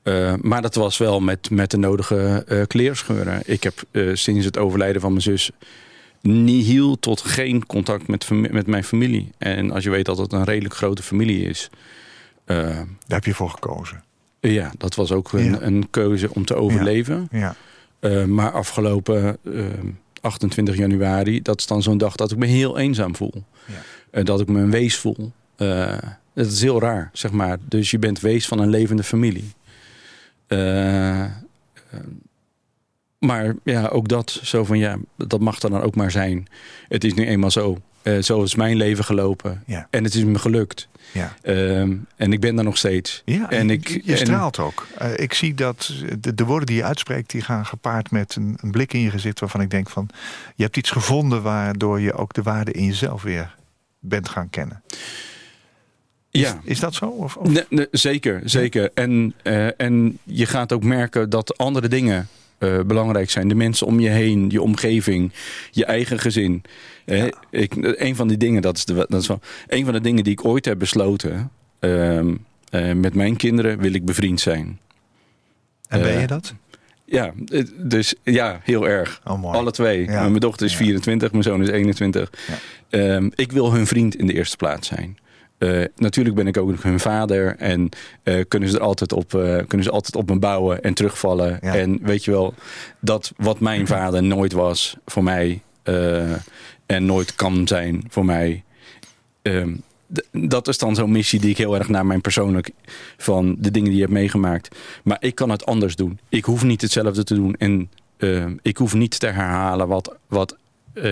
[0.03, 3.41] Eh, maar dat was wel met, met de nodige eh kleerscheuren.
[3.45, 5.51] Ik heb eh, sinds het overlijden van mijn zus
[6.21, 9.31] nihil tot geen contact met, met mijn familie.
[9.37, 11.69] En als je weet dat het een redelijk grote familie is.
[12.45, 14.03] Daar heb je voor gekozen.
[14.39, 15.61] ja, dat was ook een, Ja.
[15.61, 17.27] een keuze om te overleven.
[17.31, 17.55] Ja.
[17.99, 19.63] Eh, maar afgelopen eh,
[20.21, 23.43] 28 januari, dat is dan zo'n dag dat ik me heel eenzaam voel.
[23.65, 23.73] Ja.
[24.11, 25.31] Eh, dat ik me een wees voel.
[25.55, 25.97] Eh,
[26.33, 27.57] dat is heel raar, zeg maar.
[27.61, 29.53] Dus je bent wees van een levende familie.
[30.47, 31.25] Eh,
[33.19, 36.47] maar ja, ook dat, zo van ja, dat mag er dan ook maar zijn.
[36.87, 37.77] Het is nu eenmaal zo.
[38.21, 39.63] Zo is mijn leven gelopen.
[39.65, 39.87] Ja.
[39.89, 40.87] En het is me gelukt.
[41.11, 41.35] Ja.
[41.41, 43.21] Ehm, en ik ben daar nog steeds.
[43.25, 44.87] Ja, En je- ik- je en- straalt ook.
[44.97, 48.57] Eh, ik zie dat de, de woorden die je uitspreekt, die gaan gepaard met een,
[48.61, 50.09] een blik in je gezicht waarvan ik denk van,
[50.55, 53.55] je hebt iets gevonden waardoor je ook de waarde in jezelf weer
[53.99, 54.81] bent gaan kennen.
[56.29, 56.59] Ja.
[56.63, 57.05] Is dat zo?
[57.05, 58.91] Of, of- Nee, nee, zeker, zeker.
[58.93, 63.47] En, eh, en je gaat ook merken dat andere dingen eh, belangrijk zijn.
[63.47, 65.31] De mensen om je heen, je omgeving,
[65.71, 66.61] je eigen gezin.
[67.49, 70.23] Ik, een van die dingen, dat is, de, dat is wel, een van de dingen
[70.23, 71.51] die ik ooit heb besloten.
[71.79, 72.35] ehm,
[72.69, 74.79] eh, met mijn kinderen wil ik bevriend zijn.
[75.87, 76.53] En ben eh, je dat?
[77.05, 77.33] Ja,
[77.75, 79.21] dus ja, heel erg.
[79.25, 79.53] Oh.
[79.53, 80.05] Alle twee.
[80.05, 80.21] Ja.
[80.21, 80.77] Mijn dochter is Ja.
[80.77, 82.31] 24, mijn zoon is 21.
[82.89, 85.17] Ehm, ik wil hun vriend in de eerste plaats zijn.
[85.57, 87.89] Eh, natuurlijk ben ik ook hun vader en
[88.23, 91.59] eh, kunnen, ze er altijd op, eh, kunnen ze altijd op me bouwen en terugvallen.
[91.61, 91.75] Ja.
[91.75, 92.53] En weet je wel,
[92.99, 95.61] dat wat mijn vader nooit was voor mij
[96.85, 98.63] en nooit kan zijn voor mij.
[99.41, 99.75] ehm,
[100.31, 102.71] dat is dan zo'n missie die ik heel erg naar mijn persoonlijk
[103.17, 104.75] van de dingen die je hebt meegemaakt.
[105.03, 106.19] Maar ik kan het anders doen.
[106.29, 110.57] Ik hoef niet hetzelfde te doen en ehm, ik hoef niet te herhalen wat, wat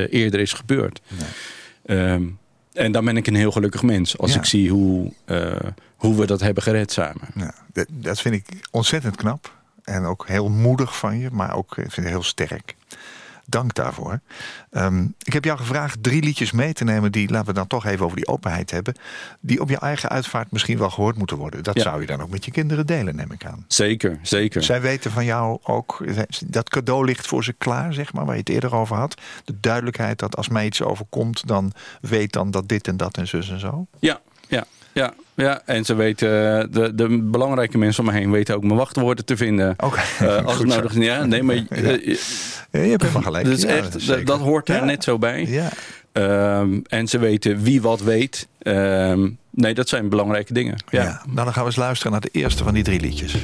[0.10, 1.02] eerder is gebeurd.
[1.86, 2.24] Ehm,
[2.76, 4.38] en dan ben ik een heel gelukkig mens als Ja.
[4.40, 5.56] ik zie hoe, eh,
[5.96, 7.28] hoe we dat hebben gered samen.
[7.36, 9.54] Ja, dat, dat vind ik ontzettend knap.
[9.84, 12.76] En ook heel moedig van je, maar ook eh, vind ik heel sterk.
[13.48, 14.20] Dank daarvoor.
[14.72, 17.86] Ehm, ik heb jou gevraagd drie liedjes mee te nemen die, laten we dan toch
[17.86, 18.96] even over die openheid hebben,
[19.40, 21.64] die op je eigen uitvaart misschien wel gehoord moeten worden.
[21.64, 21.82] Dat Ja.
[21.82, 23.66] zou je dan ook met je kinderen delen, neem ik aan.
[23.68, 24.64] Zeker, zeker.
[24.64, 26.04] Zij weten van jou ook,
[26.46, 29.22] dat cadeau ligt voor ze klaar, zeg maar, waar je het eerder over had.
[29.46, 33.28] De duidelijkheid dat als mij iets overkomt, dan weet dan dat dit en dat en
[33.28, 33.88] zus en zo.
[34.00, 34.66] Ja, ja.
[34.94, 38.64] Ja, ja, en ze weten, eh, de, de belangrijke mensen om me heen weten ook
[38.64, 39.74] mijn wachtwoorden te vinden.
[39.84, 41.06] Oké, Eh, als het nodig is.
[41.06, 41.84] Ja, nee, maar eh,
[42.72, 43.48] Ja, je hebt helemaal gelijk.
[43.58, 45.46] Ja, echt, dat, hoort er net zo bij.
[45.48, 45.70] Ja.
[46.12, 48.48] Ehm, en ze weten wie wat weet.
[48.60, 50.84] Ehm, nee, dat zijn belangrijke dingen.
[50.90, 51.04] Ja.
[51.04, 51.22] Ja.
[51.26, 53.36] Nou, dan gaan we eens luisteren naar de eerste van die drie liedjes.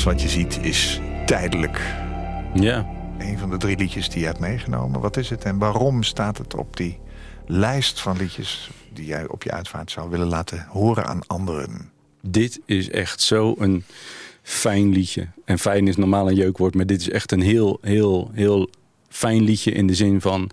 [0.00, 1.80] Alles wat je ziet is tijdelijk.
[2.54, 2.88] Ja.
[3.18, 5.00] Een van de drie liedjes die je hebt meegenomen.
[5.00, 6.98] Wat is het en waarom staat het op die
[7.46, 8.70] lijst van liedjes...
[8.92, 11.90] die jij op je uitvaart zou willen laten horen aan anderen?
[12.22, 13.84] Dit is echt zo een
[14.42, 15.28] fijn liedje.
[15.44, 18.70] En fijn is normaal een jeukwoord, maar dit is echt een heel, heel, heel
[19.08, 20.50] fijn liedje in de zin van...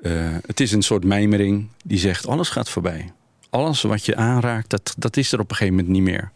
[0.00, 3.12] eh, het is een soort mijmering die zegt, alles gaat voorbij.
[3.50, 6.32] Alles wat je aanraakt, dat, dat is er op een gegeven moment niet meer.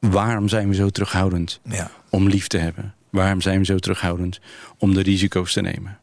[0.00, 1.90] Waarom zijn we zo terughoudend Ja.
[2.10, 2.94] om lief te hebben?
[3.10, 4.40] Waarom zijn we zo terughoudend
[4.78, 5.98] om de risico's te nemen?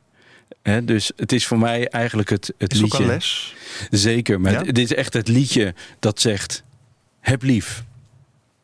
[0.84, 3.06] Dus het is voor mij eigenlijk het, het Is het ook liedje.
[3.06, 3.56] een les?
[3.90, 4.62] Zeker, maar Ja?
[4.64, 6.64] dit is echt het liedje dat zegt:
[7.20, 7.84] heb lief,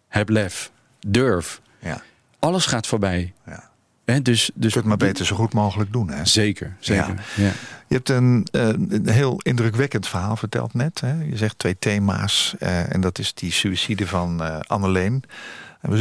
[0.08, 0.72] heb lef,
[1.08, 1.62] durf.
[1.80, 2.02] Ja.
[2.40, 3.34] Alles gaat voorbij.
[3.46, 3.70] Ja.
[4.06, 6.10] Hè, dus, dus Je kunt het maar beter zo goed mogelijk doen.
[6.10, 6.26] Hè?
[6.26, 7.24] Zeker, zeker.
[7.36, 7.52] Ja.
[7.92, 11.00] Je hebt een, eh, een heel indrukwekkend verhaal verteld net.
[11.02, 11.22] Hè?
[11.24, 12.56] Je zegt twee thema's.
[12.60, 15.24] eh, en dat is die suïcide van eh Anneleen.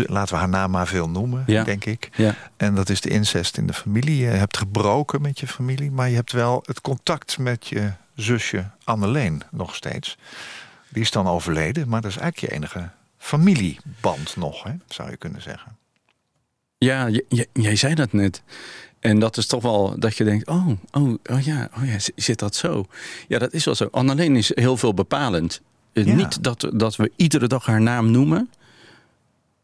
[0.06, 1.64] Laten we haar naam maar veel noemen, Ja.
[1.64, 2.08] denk ik.
[2.16, 2.34] Ja.
[2.56, 4.16] En dat is de incest in de familie.
[4.16, 5.90] Je hebt gebroken met je familie.
[5.90, 10.18] Maar je hebt wel het contact met je zusje Anneleen nog steeds.
[10.88, 11.88] Die is dan overleden.
[11.88, 12.88] Maar dat is eigenlijk je enige
[13.18, 14.72] familieband nog, hè?
[14.88, 15.76] zou je kunnen zeggen.
[16.78, 17.08] Ja,
[17.52, 18.42] jij zei dat net.
[19.00, 22.38] En dat is toch wel dat je denkt, oh, oh, oh ja, oh ja, zit
[22.38, 22.86] dat zo?
[23.28, 23.88] Ja, dat is wel zo.
[23.90, 25.60] Anneleen is heel veel bepalend.
[25.92, 26.14] Eh, Ja.
[26.14, 28.50] Niet dat, dat we iedere dag haar naam noemen.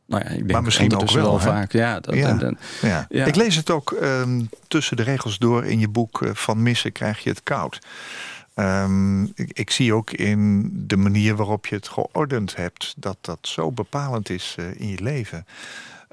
[0.06, 1.72] Nou ja, ik denk Maar misschien ook ondertussen wel, vaak.
[1.72, 2.28] Ja, dat, Ja.
[2.28, 3.06] en- en- Ja.
[3.08, 3.24] Ja.
[3.24, 6.92] Ik lees het ook ehm, tussen de regels door in je boek eh, Van missen
[6.92, 7.78] krijg je het koud.
[8.54, 12.94] Ehm, ik, ik zie ook in de manier waarop je het geordend hebt...
[12.96, 15.46] dat dat zo bepalend is eh, in je leven.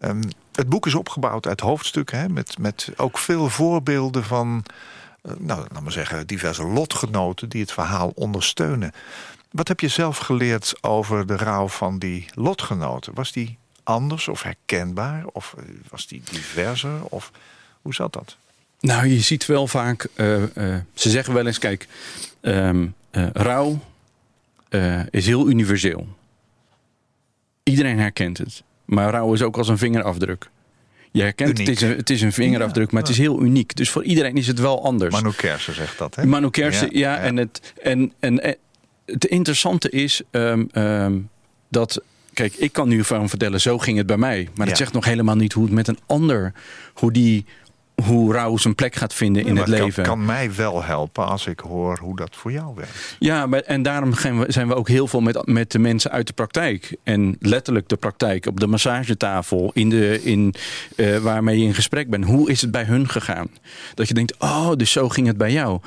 [0.04, 2.20] Ehm, het boek is opgebouwd uit hoofdstukken...
[2.20, 4.66] Hè, met, met ook veel voorbeelden van...
[5.22, 7.50] eh, nou, laat maar zeggen, diverse lotgenoten...
[7.50, 8.92] die het verhaal ondersteunen.
[9.52, 13.14] Wat heb je zelf geleerd over de rouw van die lotgenoten?
[13.14, 15.26] Was die anders of herkenbaar?
[15.26, 17.04] Of eh, was die diverser?
[17.04, 17.32] Of
[17.82, 18.38] hoe zat dat?
[18.80, 20.44] Nou, je ziet wel vaak, eh,
[20.94, 21.88] ze zeggen wel eens, kijk,
[22.42, 23.80] ehm, eh, rouw
[25.10, 26.08] is heel universeel.
[27.64, 28.64] Iedereen herkent het.
[28.94, 30.50] Maar rouw is ook als een vingerafdruk.
[31.12, 33.76] Je herkent het, is een, het is een vingerafdruk, maar het is heel uniek.
[33.76, 35.14] Dus voor iedereen is het wel anders.
[35.14, 36.26] Manu Kersen zegt dat, hè?
[36.26, 37.14] Manu Kersen, ja.
[37.14, 37.22] Ja, ja.
[37.22, 38.56] En, het, en, en, en
[39.06, 41.18] het interessante is ehm, ehm,
[41.70, 42.02] dat...
[42.34, 44.50] Kijk, ik kan nu van vertellen, zo ging het bij mij.
[44.54, 44.72] Maar Ja.
[44.72, 46.54] het zegt nog helemaal niet hoe het met een ander...
[46.94, 47.46] hoe, die,
[48.04, 50.04] hoe rouw zijn plek gaat vinden in het kan- leven.
[50.04, 53.16] Kan, mij wel helpen als ik hoor hoe dat voor jou werkt.
[53.20, 56.28] Ja, maar, en daarom we, zijn we ook heel veel met, met de mensen uit
[56.28, 56.96] de praktijk.
[57.04, 60.54] En letterlijk de praktijk op de massagetafel, in de, in,
[60.96, 62.26] eh, waarmee je in gesprek bent.
[62.26, 63.48] Hoe is het bij hun gegaan?
[63.94, 65.80] Dat je denkt, oh, dus zo ging het bij jou.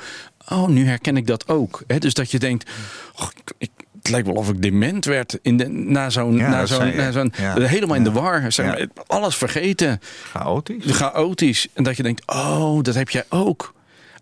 [0.49, 1.83] Oh, nu herken ik dat ook.
[1.99, 2.69] Dus dat je denkt,
[3.13, 3.76] "Goh, ik, ik-
[4.07, 6.91] het lijkt wel of ik dement werd in de, na zo'n, Ja, na zo'n, zei
[6.91, 6.97] je.
[6.97, 7.59] na zo'n Ja.
[7.61, 8.51] helemaal in de war.
[8.51, 8.87] Zeg maar.
[9.07, 9.99] Alles vergeten
[10.31, 10.85] Chaotisch?
[10.85, 11.67] chaotisch.
[11.73, 13.73] En dat je denkt, oh, dat heb jij ook.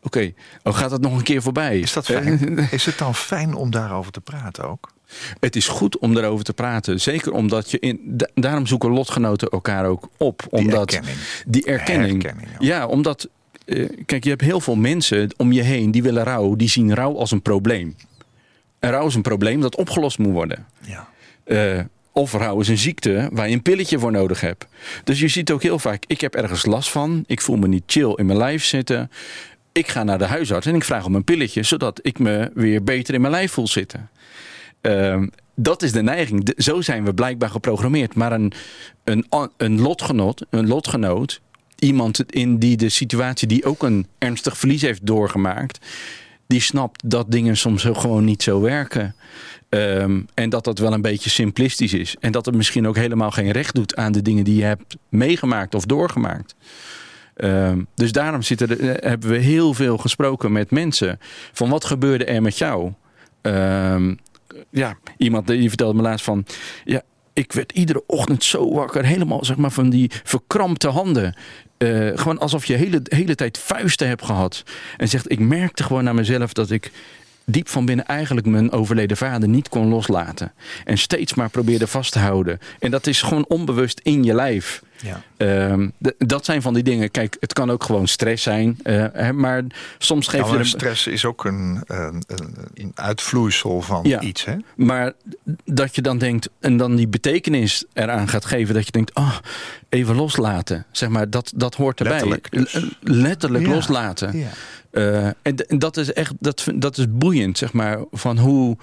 [0.01, 0.33] Oké,
[0.63, 1.79] oh, gaat dat nog een keer voorbij?
[1.79, 2.57] Is dat fijn?
[2.71, 4.93] Is het dan fijn om daarover te praten ook?
[5.39, 7.01] Het is goed om daarover te praten.
[7.01, 7.99] Zeker omdat je in.
[8.03, 10.41] da- daarom zoeken lotgenoten elkaar ook op.
[10.49, 11.17] Omdat erkenning.
[11.47, 12.27] Die erkenning.
[12.59, 13.27] Ja, omdat.
[13.65, 16.55] eh, kijk, je hebt heel veel mensen om je heen die willen rouw.
[16.55, 17.95] Die zien rouw als een probleem.
[18.80, 20.65] Rouw is een probleem dat opgelost moet worden.
[20.82, 21.07] Ja.
[21.43, 21.80] Eh,
[22.11, 24.67] of rouw is een ziekte waar je een pilletje voor nodig hebt.
[25.03, 27.23] Dus je ziet ook heel vaak, ik heb ergens last van.
[27.28, 29.11] Ik voel me niet chill in mijn lijf zitten.
[29.71, 31.63] Ik ga naar de huisarts en ik vraag om een pilletje...
[31.63, 34.09] zodat ik me weer beter in mijn lijf voel zitten.
[34.82, 36.43] Ehm, dat is de neiging.
[36.43, 38.15] De- zo zijn we blijkbaar geprogrammeerd.
[38.15, 38.51] Maar een,
[39.03, 39.26] een,
[39.57, 41.41] een, lotgenoot, een lotgenoot,
[41.80, 43.47] iemand in die de situatie...
[43.47, 45.80] die ook een ernstig verlies heeft doorgemaakt...
[46.48, 49.16] die snapt dat dingen soms gewoon niet zo werken.
[49.70, 52.16] Ehm, en dat dat wel een beetje simplistisch is.
[52.20, 54.96] En dat het misschien ook helemaal geen recht doet aan de dingen die je hebt
[55.10, 56.56] meegemaakt of doorgemaakt.
[57.36, 61.20] Ehm, dus daarom zitten eh, hebben we heel veel gesproken met mensen.
[61.52, 62.91] Van wat gebeurde er met jou?
[63.41, 64.16] Ehm,
[64.70, 66.46] ja, iemand die vertelde me laatst van...
[66.84, 67.02] Ja,
[67.36, 69.05] ik werd iedere ochtend zo wakker.
[69.05, 71.36] Helemaal zeg maar van die verkrampte handen.
[71.77, 74.63] Eh, gewoon alsof je hele, hele tijd vuisten hebt gehad.
[74.97, 76.91] En zegt, ik merkte gewoon naar mezelf dat ik
[77.45, 80.53] diep van binnen eigenlijk mijn overleden vader niet kon loslaten.
[80.83, 82.59] En steeds maar probeerde vast te houden.
[82.79, 84.81] En dat is gewoon onbewust in je lijf.
[85.01, 85.21] Ja.
[85.38, 87.11] Ehm, dat zijn van die dingen.
[87.11, 88.77] Kijk, het kan ook gewoon stress zijn.
[88.83, 89.63] eh, hè, maar
[89.97, 92.23] soms geef Ja, je maar stress is ook een, een,
[92.73, 94.19] een, uitvloeisel van Ja.
[94.21, 94.55] iets, hè?
[94.75, 95.11] Maar
[95.65, 99.36] dat je dan denkt, en dan die betekenis eraan gaat geven, dat je denkt, ah,
[99.89, 100.86] even loslaten.
[100.91, 102.13] Zeg maar, dat, dat hoort erbij.
[102.13, 102.86] Letterlijk dus.
[103.01, 103.73] Letterlijk Ja.
[103.73, 104.38] loslaten.
[104.38, 104.49] Ja.
[104.91, 108.77] Eh, en, dat is echt, dat, dat is boeiend, zeg maar, van hoe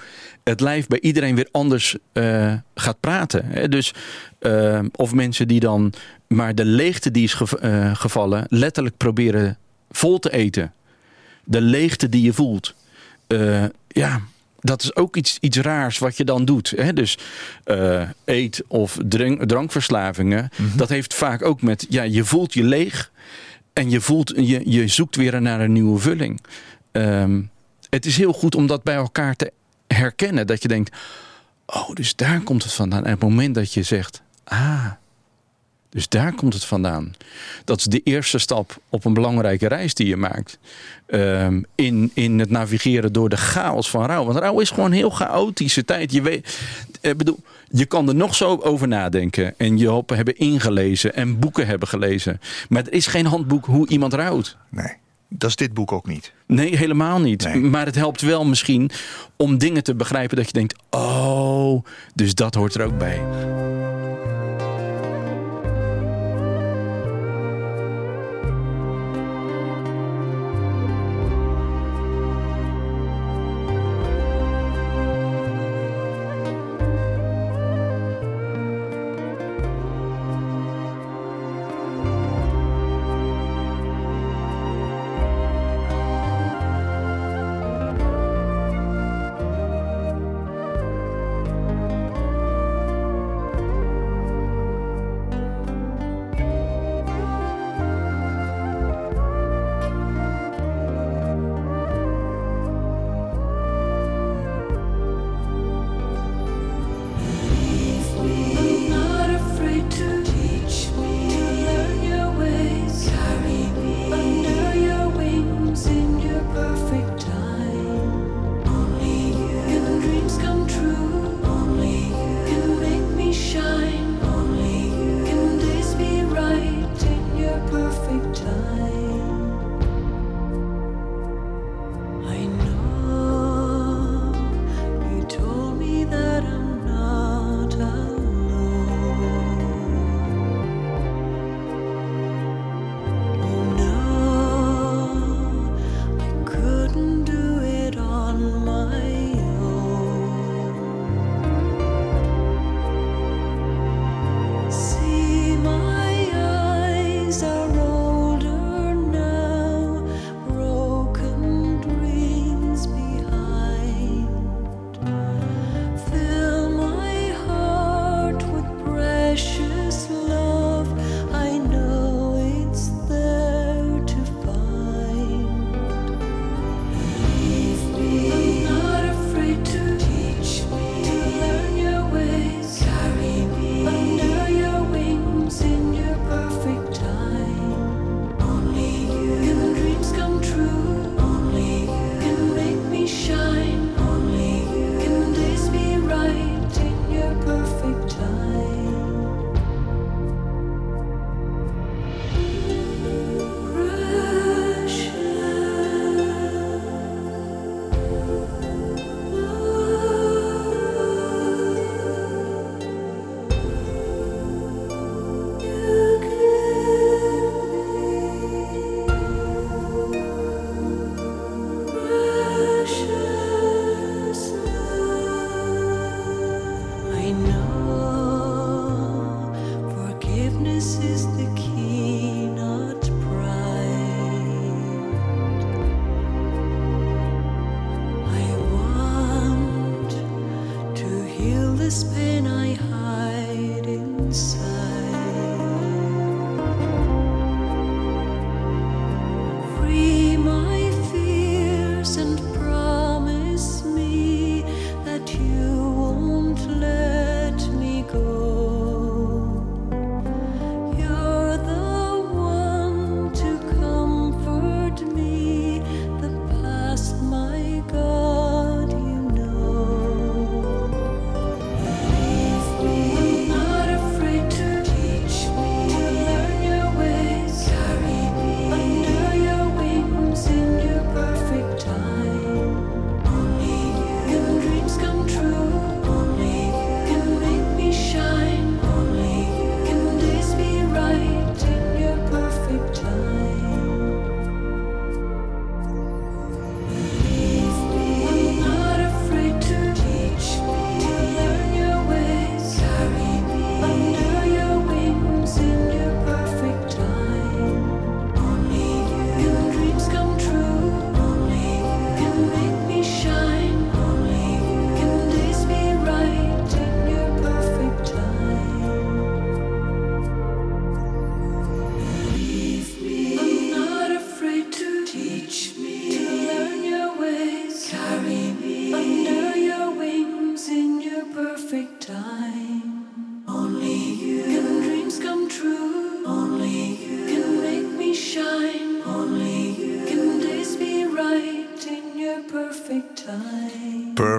[0.44, 3.44] het lijf bij iedereen weer anders eh, gaat praten.
[3.46, 3.68] Hè?
[3.68, 3.94] Dus,
[4.38, 5.92] eh, of mensen die dan
[6.34, 9.58] maar de leegte die is gev- eh, gevallen, letterlijk proberen
[9.90, 10.72] vol te eten.
[11.44, 12.74] De leegte die je voelt.
[13.26, 14.20] Eh, ja,
[14.60, 16.72] dat is ook iets, iets raars wat je dan doet.
[16.76, 16.92] Hè?
[16.92, 17.18] Dus
[17.64, 23.10] eh, eet- of drank, drankverslavingen, dat heeft vaak ook met, ja, je voelt je leeg.
[23.72, 26.40] En je voelt, je, je zoekt weer naar een nieuwe vulling.
[26.92, 27.40] Ehm,
[27.90, 29.52] het is heel goed om dat bij elkaar te
[29.86, 30.46] herkennen.
[30.46, 30.96] Dat je denkt,
[31.66, 33.04] oh, dus daar komt het vandaan.
[33.04, 34.86] En het moment dat je zegt, Ah,
[35.92, 37.14] dus daar komt het vandaan.
[37.64, 40.58] Dat is de eerste stap op een belangrijke reis die je maakt.
[41.06, 44.24] Ehm, in, in het navigeren door de chaos van rouw.
[44.24, 46.12] Want rouw is gewoon een heel chaotische tijd.
[46.12, 46.58] Je, weet,
[47.00, 47.38] ik bedoel,
[47.70, 49.54] je kan er nog zo over nadenken.
[49.58, 52.40] En je hopen hebben ingelezen en boeken hebben gelezen.
[52.68, 54.56] Maar er is geen handboek hoe iemand rouwt.
[54.68, 54.92] Nee,
[55.28, 56.32] dat is dit boek ook niet.
[56.46, 57.44] Nee, helemaal niet.
[57.44, 57.60] Nee.
[57.60, 58.90] Maar het helpt wel misschien
[59.36, 61.84] om dingen te begrijpen dat je denkt: oh,
[62.14, 63.20] dus dat hoort er ook bij.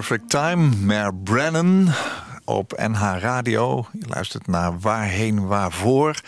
[0.06, 1.92] Perfect Time, Mer Brennan
[2.44, 3.86] op NH Radio.
[3.92, 6.20] Je luistert naar Waarheen Waarvoor.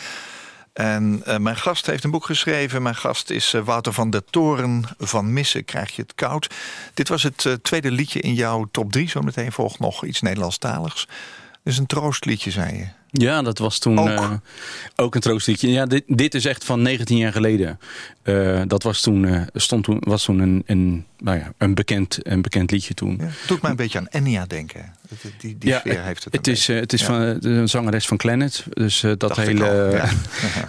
[0.73, 2.83] En eh, mijn gast heeft een boek geschreven.
[2.83, 4.85] Mijn gast is eh, Wouter van der Toren.
[4.99, 6.55] Van Missen krijg je het koud.
[6.95, 9.09] Dit was het eh, tweede liedje in jouw top 3.
[9.09, 11.09] Zometeen volgt nog iets Nederlandstaligs.
[11.63, 12.87] Dus een troostliedje, zei je.
[13.21, 14.09] Ja, dat was toen Ook.
[14.09, 14.39] ook,
[14.97, 15.71] ook een troostliedje.
[15.71, 17.79] Ja, dit, dit is echt van 19 jaar geleden.
[18.23, 22.19] Eh, dat was toen, eh, stond toen, was toen een, een, nou ja, een, bekend,
[22.23, 23.17] een bekend liedje toen.
[23.21, 24.95] Ja, het doet mij een beetje aan Enya denken.
[25.41, 26.33] Die, die, sfeer heeft het.
[26.33, 27.07] het een is, eh, het is Ja.
[27.07, 28.65] van de zangeres van Planet.
[28.71, 30.03] Dus eh, dat Dacht hele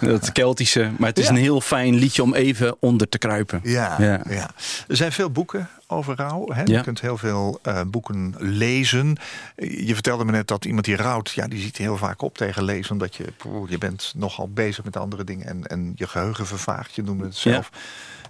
[0.00, 0.90] dat Keltische.
[0.98, 3.60] Maar het is een heel fijn liedje om even onder te kruipen.
[3.62, 3.96] Ja,
[4.28, 4.50] ja.
[4.88, 6.46] Er zijn veel boeken over rouw.
[6.52, 6.62] Hè?
[6.62, 9.16] Je kunt heel veel eh, boeken lezen.
[9.56, 12.64] Je vertelde me net dat iemand die rouwt, ja, die ziet heel vaak op tegen
[12.64, 12.92] lezen.
[12.92, 13.24] Omdat je,
[13.68, 16.94] je bent nogal bezig met andere dingen en, en je geheugen vervaagt.
[16.94, 17.70] Je noemde het zelf.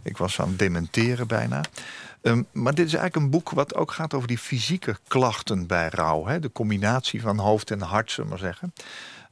[0.03, 1.61] Ik was aan het dementeren bijna.
[2.23, 5.89] Ehm, maar dit is eigenlijk een boek wat ook gaat over die fysieke klachten bij
[5.89, 6.27] rouw.
[6.27, 6.41] Hè?
[6.41, 8.73] De combinatie van hoofd en hart, zullen we maar zeggen.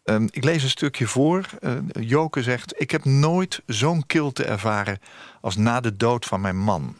[0.05, 1.47] Ehm, ik lees een stukje voor.
[1.61, 4.99] Eh, Joke zegt: Ik heb nooit zo'n kilte ervaren
[5.41, 6.97] als na de dood van mijn man.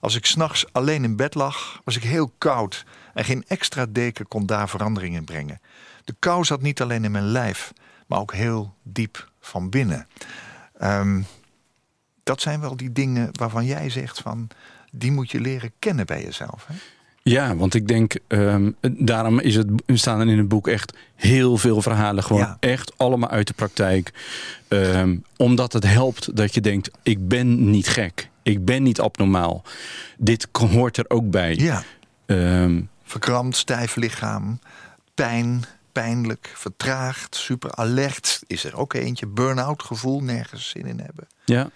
[0.00, 4.28] Als ik s'nachts alleen in bed lag, was ik heel koud en geen extra deken
[4.28, 5.60] kon daar verandering in brengen.
[6.10, 7.72] De kou zat niet alleen in mijn lijf,
[8.06, 10.06] maar ook heel diep van binnen.
[10.78, 11.20] Ehm,
[12.22, 14.48] dat zijn wel die dingen waarvan jij zegt van
[14.92, 16.66] die moet je leren kennen bij jezelf.
[16.66, 16.74] Hè?
[17.22, 21.56] Ja, want ik denk, ehm, daarom is het, staan er in het boek echt heel
[21.56, 22.24] veel verhalen.
[22.24, 22.56] Gewoon Ja.
[22.60, 24.12] echt allemaal uit de praktijk.
[24.68, 28.28] Ehm, omdat het helpt dat je denkt, ik ben niet gek.
[28.42, 29.62] Ik ben niet abnormaal.
[30.18, 31.54] Dit hoort er ook bij.
[31.54, 31.82] Ja,
[32.26, 34.58] Ehm, verkrampt, stijf lichaam,
[35.14, 38.40] pijn, pijnlijk, vertraagd, super alert.
[38.46, 41.26] Is er ook eentje, burn-out gevoel, nergens zin in hebben.
[41.44, 41.70] Ja,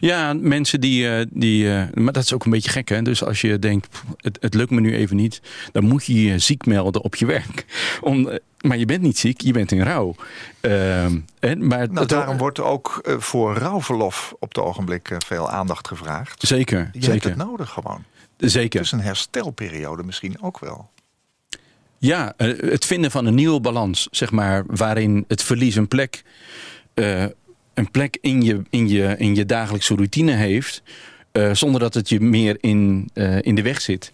[0.00, 1.08] ja mensen die.
[1.08, 3.02] eh, die eh, maar dat is ook een beetje gek, hè?
[3.02, 5.40] Dus als je denkt, het, het lukt me nu even niet,
[5.72, 7.64] dan moet je je ziek melden op je werk.
[8.00, 10.14] Om, eh, maar je bent niet ziek, je bent in rouw.
[10.60, 15.88] Ehm, hè, maar Nou, het- daarom wordt ook voor rouwverlof op het ogenblik veel aandacht
[15.88, 16.42] gevraagd.
[16.46, 17.28] Zeker, Je hebt zeker.
[17.28, 18.04] het nodig gewoon.
[18.36, 18.80] zeker.
[18.80, 20.90] Dus een herstelperiode misschien ook wel.
[22.04, 26.22] Ja, eh, het vinden van een nieuwe balans, zeg maar, waarin het verlies een plek,
[26.94, 27.24] eh,
[27.74, 30.82] een plek in, je, in, je, in je dagelijkse routine heeft,
[31.32, 34.12] eh, zonder dat het je meer in, in de weg zit.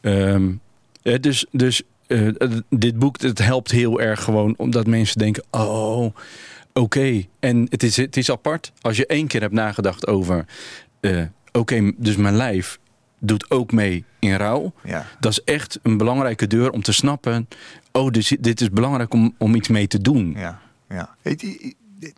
[0.00, 0.50] Ehm,
[1.02, 1.82] eh, dus dus
[2.70, 6.14] dit boek het helpt heel erg gewoon omdat mensen denken, oh,
[6.72, 7.24] oké.
[7.40, 10.44] En het is, het is apart als je één keer hebt nagedacht over,
[11.52, 12.78] oké, dus mijn lijf
[13.18, 14.72] doet ook mee in rouw.
[14.84, 15.06] Ja.
[15.20, 17.48] Dat is echt een belangrijke deur om te snappen.
[17.92, 20.34] Oh, dus dit is belangrijk om, om iets mee te doen.
[20.36, 21.16] Ja, ja.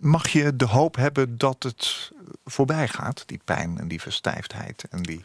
[0.01, 2.11] Mag je de hoop hebben dat het
[2.45, 5.21] voorbij gaat, die pijn en die verstijfdheid en die.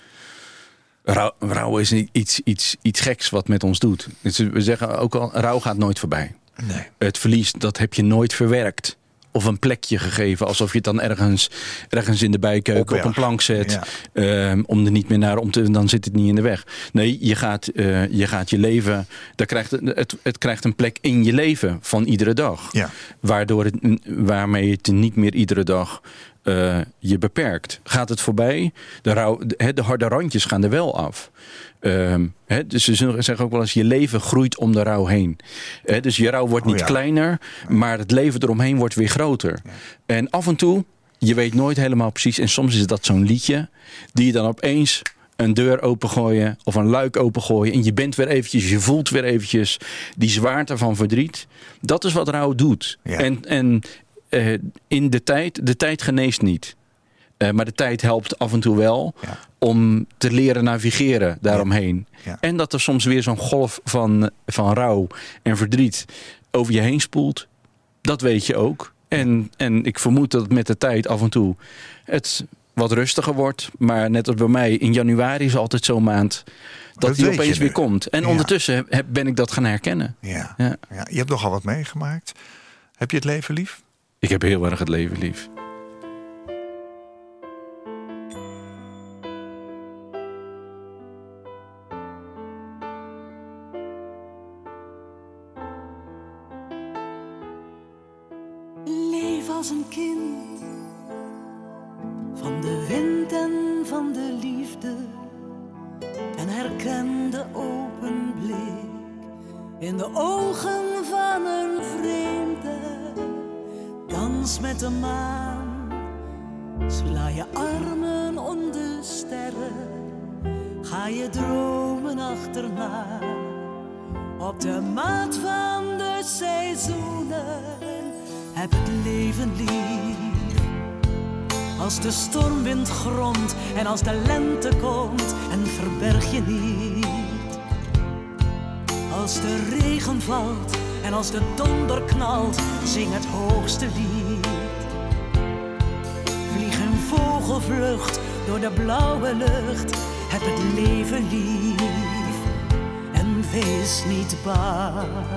[1.39, 4.09] Rouw, is iets, iets, iets geks wat met ons doet.
[4.21, 6.35] Dus we zeggen ook al, rouw gaat nooit voorbij.
[6.63, 6.87] Nee.
[6.97, 8.97] Het verlies, dat heb je nooit verwerkt.
[9.35, 11.49] Of een plekje gegeven, alsof je het dan ergens,
[11.89, 13.71] ergens in de bijkeuken op een plank zet.
[13.71, 13.83] Ja.
[14.13, 16.65] ehm, om er niet meer naar om te, dan zit het niet in de weg.
[16.91, 20.75] Nee, je gaat, eh, je, gaat je leven, daar krijgt, het, het, het krijgt een
[20.75, 22.69] plek in je leven van iedere dag.
[22.71, 22.89] Ja.
[23.19, 23.75] Waardoor het,
[24.05, 26.01] waarmee het niet meer iedere dag
[26.45, 27.79] eh, je beperkt.
[27.83, 28.71] Gaat het voorbij,
[29.01, 31.31] de, hè, de harde randjes gaan er wel af.
[31.85, 32.25] Ehm,
[32.67, 35.37] dus ze zeggen ook wel eens, je leven groeit om de rouw heen.
[36.01, 36.85] Dus je rouw wordt Oh niet ja.
[36.85, 39.59] kleiner, maar het leven eromheen wordt weer groter.
[40.05, 40.85] En af en toe,
[41.17, 43.69] je weet nooit helemaal precies, en soms is dat zo'n liedje,
[44.13, 45.01] die je dan opeens
[45.35, 49.23] een deur opengooien of een luik opengooien en je bent weer eventjes, je voelt weer
[49.23, 49.77] eventjes
[50.17, 51.47] die zwaarte van verdriet.
[51.81, 52.97] Dat is wat rouw doet.
[53.03, 53.17] Ja.
[53.17, 53.81] En, en
[54.29, 54.53] eh,
[54.87, 56.75] in de tijd, de tijd geneest niet.
[57.37, 59.37] Eh, maar de tijd helpt af en toe wel Ja.
[59.59, 62.07] om te leren navigeren daaromheen.
[62.23, 62.37] Ja.
[62.39, 65.07] En dat er soms weer zo'n golf van, van rouw
[65.43, 66.05] en verdriet
[66.51, 67.47] over je heen spoelt.
[68.01, 68.93] Dat weet je ook.
[69.07, 71.55] En, en ik vermoed dat het met de tijd af en toe
[72.03, 73.69] het wat rustiger wordt.
[73.77, 76.43] Maar net als bij mij, in januari is altijd zo'n maand
[76.93, 78.09] dat, Dat die opeens weer komt.
[78.09, 78.27] En Ja.
[78.27, 80.15] ondertussen heb- ben ik dat gaan herkennen.
[80.21, 80.53] Ja.
[80.57, 80.75] Ja.
[80.89, 81.07] ja.
[81.09, 82.31] Je hebt nogal wat meegemaakt.
[82.95, 83.81] Heb je het leven lief?
[84.19, 85.47] Ik heb heel erg het leven lief.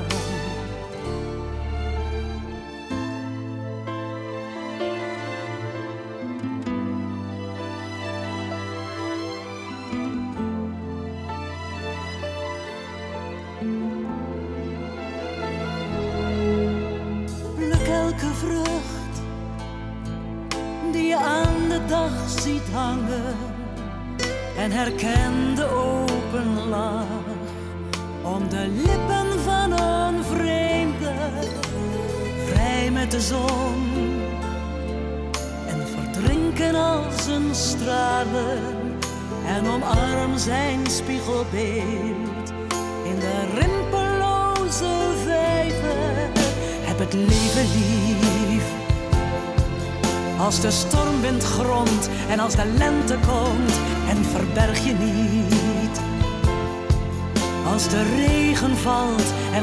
[0.02, 0.27] Bang.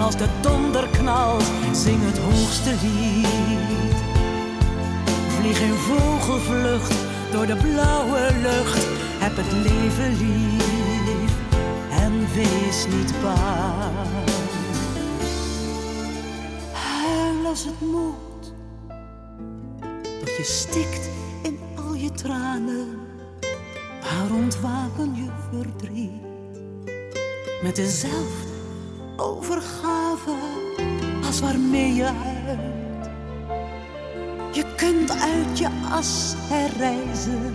[0.06, 3.96] Als de donder knalt, zing het hoogste lied.
[5.28, 6.96] Vlieg in vogelvlucht
[7.32, 8.88] door de blauwe lucht,
[9.20, 11.34] heb het leven lief
[11.90, 14.28] en wees niet bang.
[16.74, 18.54] Huil als het moet,
[20.20, 21.10] tot je stikt
[21.44, 23.00] in al je tranen.
[24.02, 26.24] Maar ontwapen je verdriet
[27.62, 28.55] met dezelfde
[29.18, 30.36] overgave
[31.26, 33.10] als waarmee je huilt.
[34.52, 37.54] Je kunt uit je as herreizen,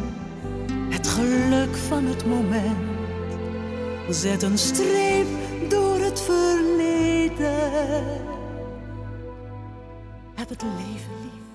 [0.88, 2.98] het geluk van het moment.
[4.08, 5.26] Zet een streep
[5.68, 7.58] door het verleden.
[10.34, 11.48] Heb het leven lief.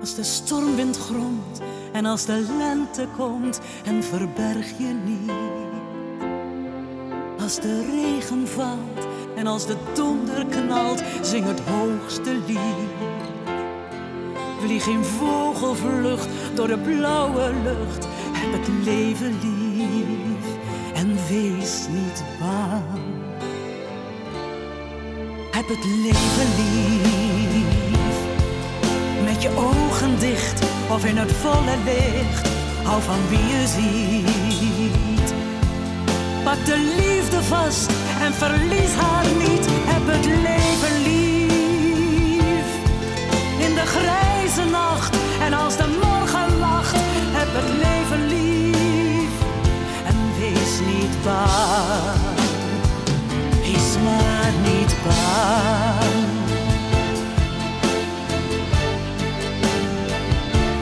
[0.00, 1.60] Als de stormwind gromt
[1.92, 5.63] en als de lente komt en verberg je niet.
[7.44, 12.58] Als de regen valt en als de donder knalt, zing het hoogste lied.
[14.60, 20.46] Vlieg in vogelvlucht door de blauwe lucht, heb het leven lief
[20.94, 23.02] en wees niet bang.
[25.50, 28.16] Heb het leven lief,
[29.24, 32.48] met je ogen dicht of in het volle licht,
[32.82, 34.93] hou van wie je ziet.
[36.44, 37.90] Pak de liefde vast
[38.20, 39.66] en verlies haar niet.
[39.68, 42.66] Heb het leven lief.
[43.66, 46.96] In de grijze nacht en als de morgen lacht.
[47.32, 49.32] Heb het leven lief.
[50.06, 52.34] En wees niet bang.
[53.60, 56.24] Wees maar niet bang.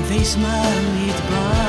[0.08, 1.61] Wees maar niet bang.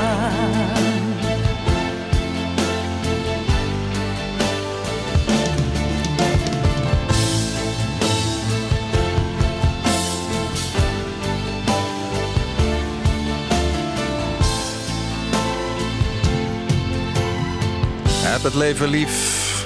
[18.44, 19.64] Het leven lief.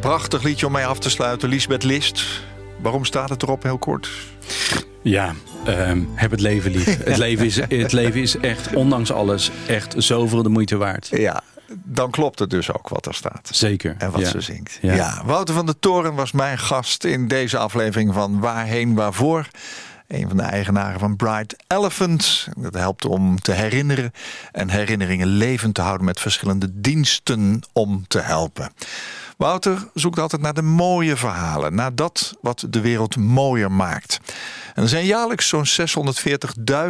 [0.00, 1.48] Prachtig liedje om mee af te sluiten.
[1.48, 2.24] Lisbeth List.
[2.80, 4.10] Waarom staat het erop heel kort?
[5.02, 7.04] Ja, ehm, heb het leven lief.
[7.04, 11.08] Het, leven is, het leven is echt, ondanks alles, echt zoveel de moeite waard.
[11.10, 11.42] Ja,
[11.84, 13.48] dan klopt het dus ook wat er staat.
[13.52, 13.94] Zeker.
[13.98, 14.28] En wat ja.
[14.28, 14.78] ze zingt.
[14.82, 14.94] Ja.
[14.94, 15.22] Ja.
[15.24, 19.48] Wouter van der Toren was mijn gast in deze aflevering van Waarheen Waarvoor.
[20.08, 22.48] Een van de eigenaren van Bright Elephant.
[22.56, 24.12] Dat helpt om te herinneren
[24.52, 28.72] en herinneringen levend te houden met verschillende diensten om te helpen.
[29.38, 34.20] Wouter zoekt altijd naar de mooie verhalen, naar dat wat de wereld mooier maakt.
[34.74, 35.66] En er zijn jaarlijks zo'n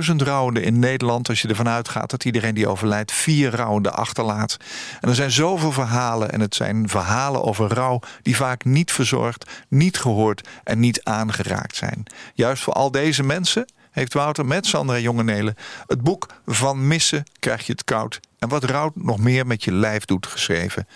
[0.09, 1.29] 640.000 rouwenden in Nederland.
[1.29, 4.57] Als je ervan uitgaat dat iedereen die overlijdt vier rouwenden achterlaat.
[5.01, 6.33] En er zijn zoveel verhalen.
[6.33, 11.77] En het zijn verhalen over rouw die vaak niet verzorgd, niet gehoord en niet aangeraakt
[11.77, 12.03] zijn.
[12.35, 15.55] Juist voor al deze mensen heeft Wouter met Sandra Jongenelen
[15.87, 18.21] het boek Van Missen krijg je het koud.
[18.39, 20.87] En wat rouw nog meer met je lijf doet geschreven.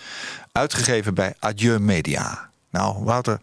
[0.51, 2.49] Uitgegeven bij Adieu Media.
[2.69, 3.39] Nou, Wouter,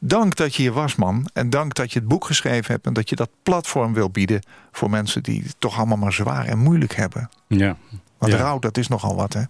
[0.00, 1.28] dank dat je hier was, man.
[1.32, 2.86] En dank dat je het boek geschreven hebt.
[2.86, 4.42] En dat je dat platform wil bieden
[4.72, 7.28] voor mensen die het toch allemaal maar zwaar en moeilijk hebben.
[7.46, 7.76] Ja.
[8.18, 8.38] Want Ja.
[8.38, 9.42] rouw, dat is nogal wat, hè?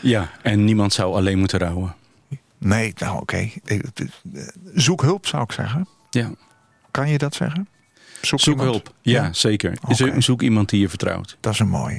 [0.00, 1.94] Ja, en niemand zou alleen moeten rouwen.
[2.58, 3.50] Nee, nou oké.
[3.64, 3.78] Eh,
[4.74, 5.88] Zoek hulp zou ik zeggen.
[6.10, 6.30] Ja.
[6.90, 7.68] Kan je dat zeggen?
[8.20, 8.94] Zoek, hulp.
[9.00, 9.78] Ja, zeker.
[10.18, 11.36] Zoek iemand die je vertrouwt.
[11.40, 11.98] Dat is een mooie.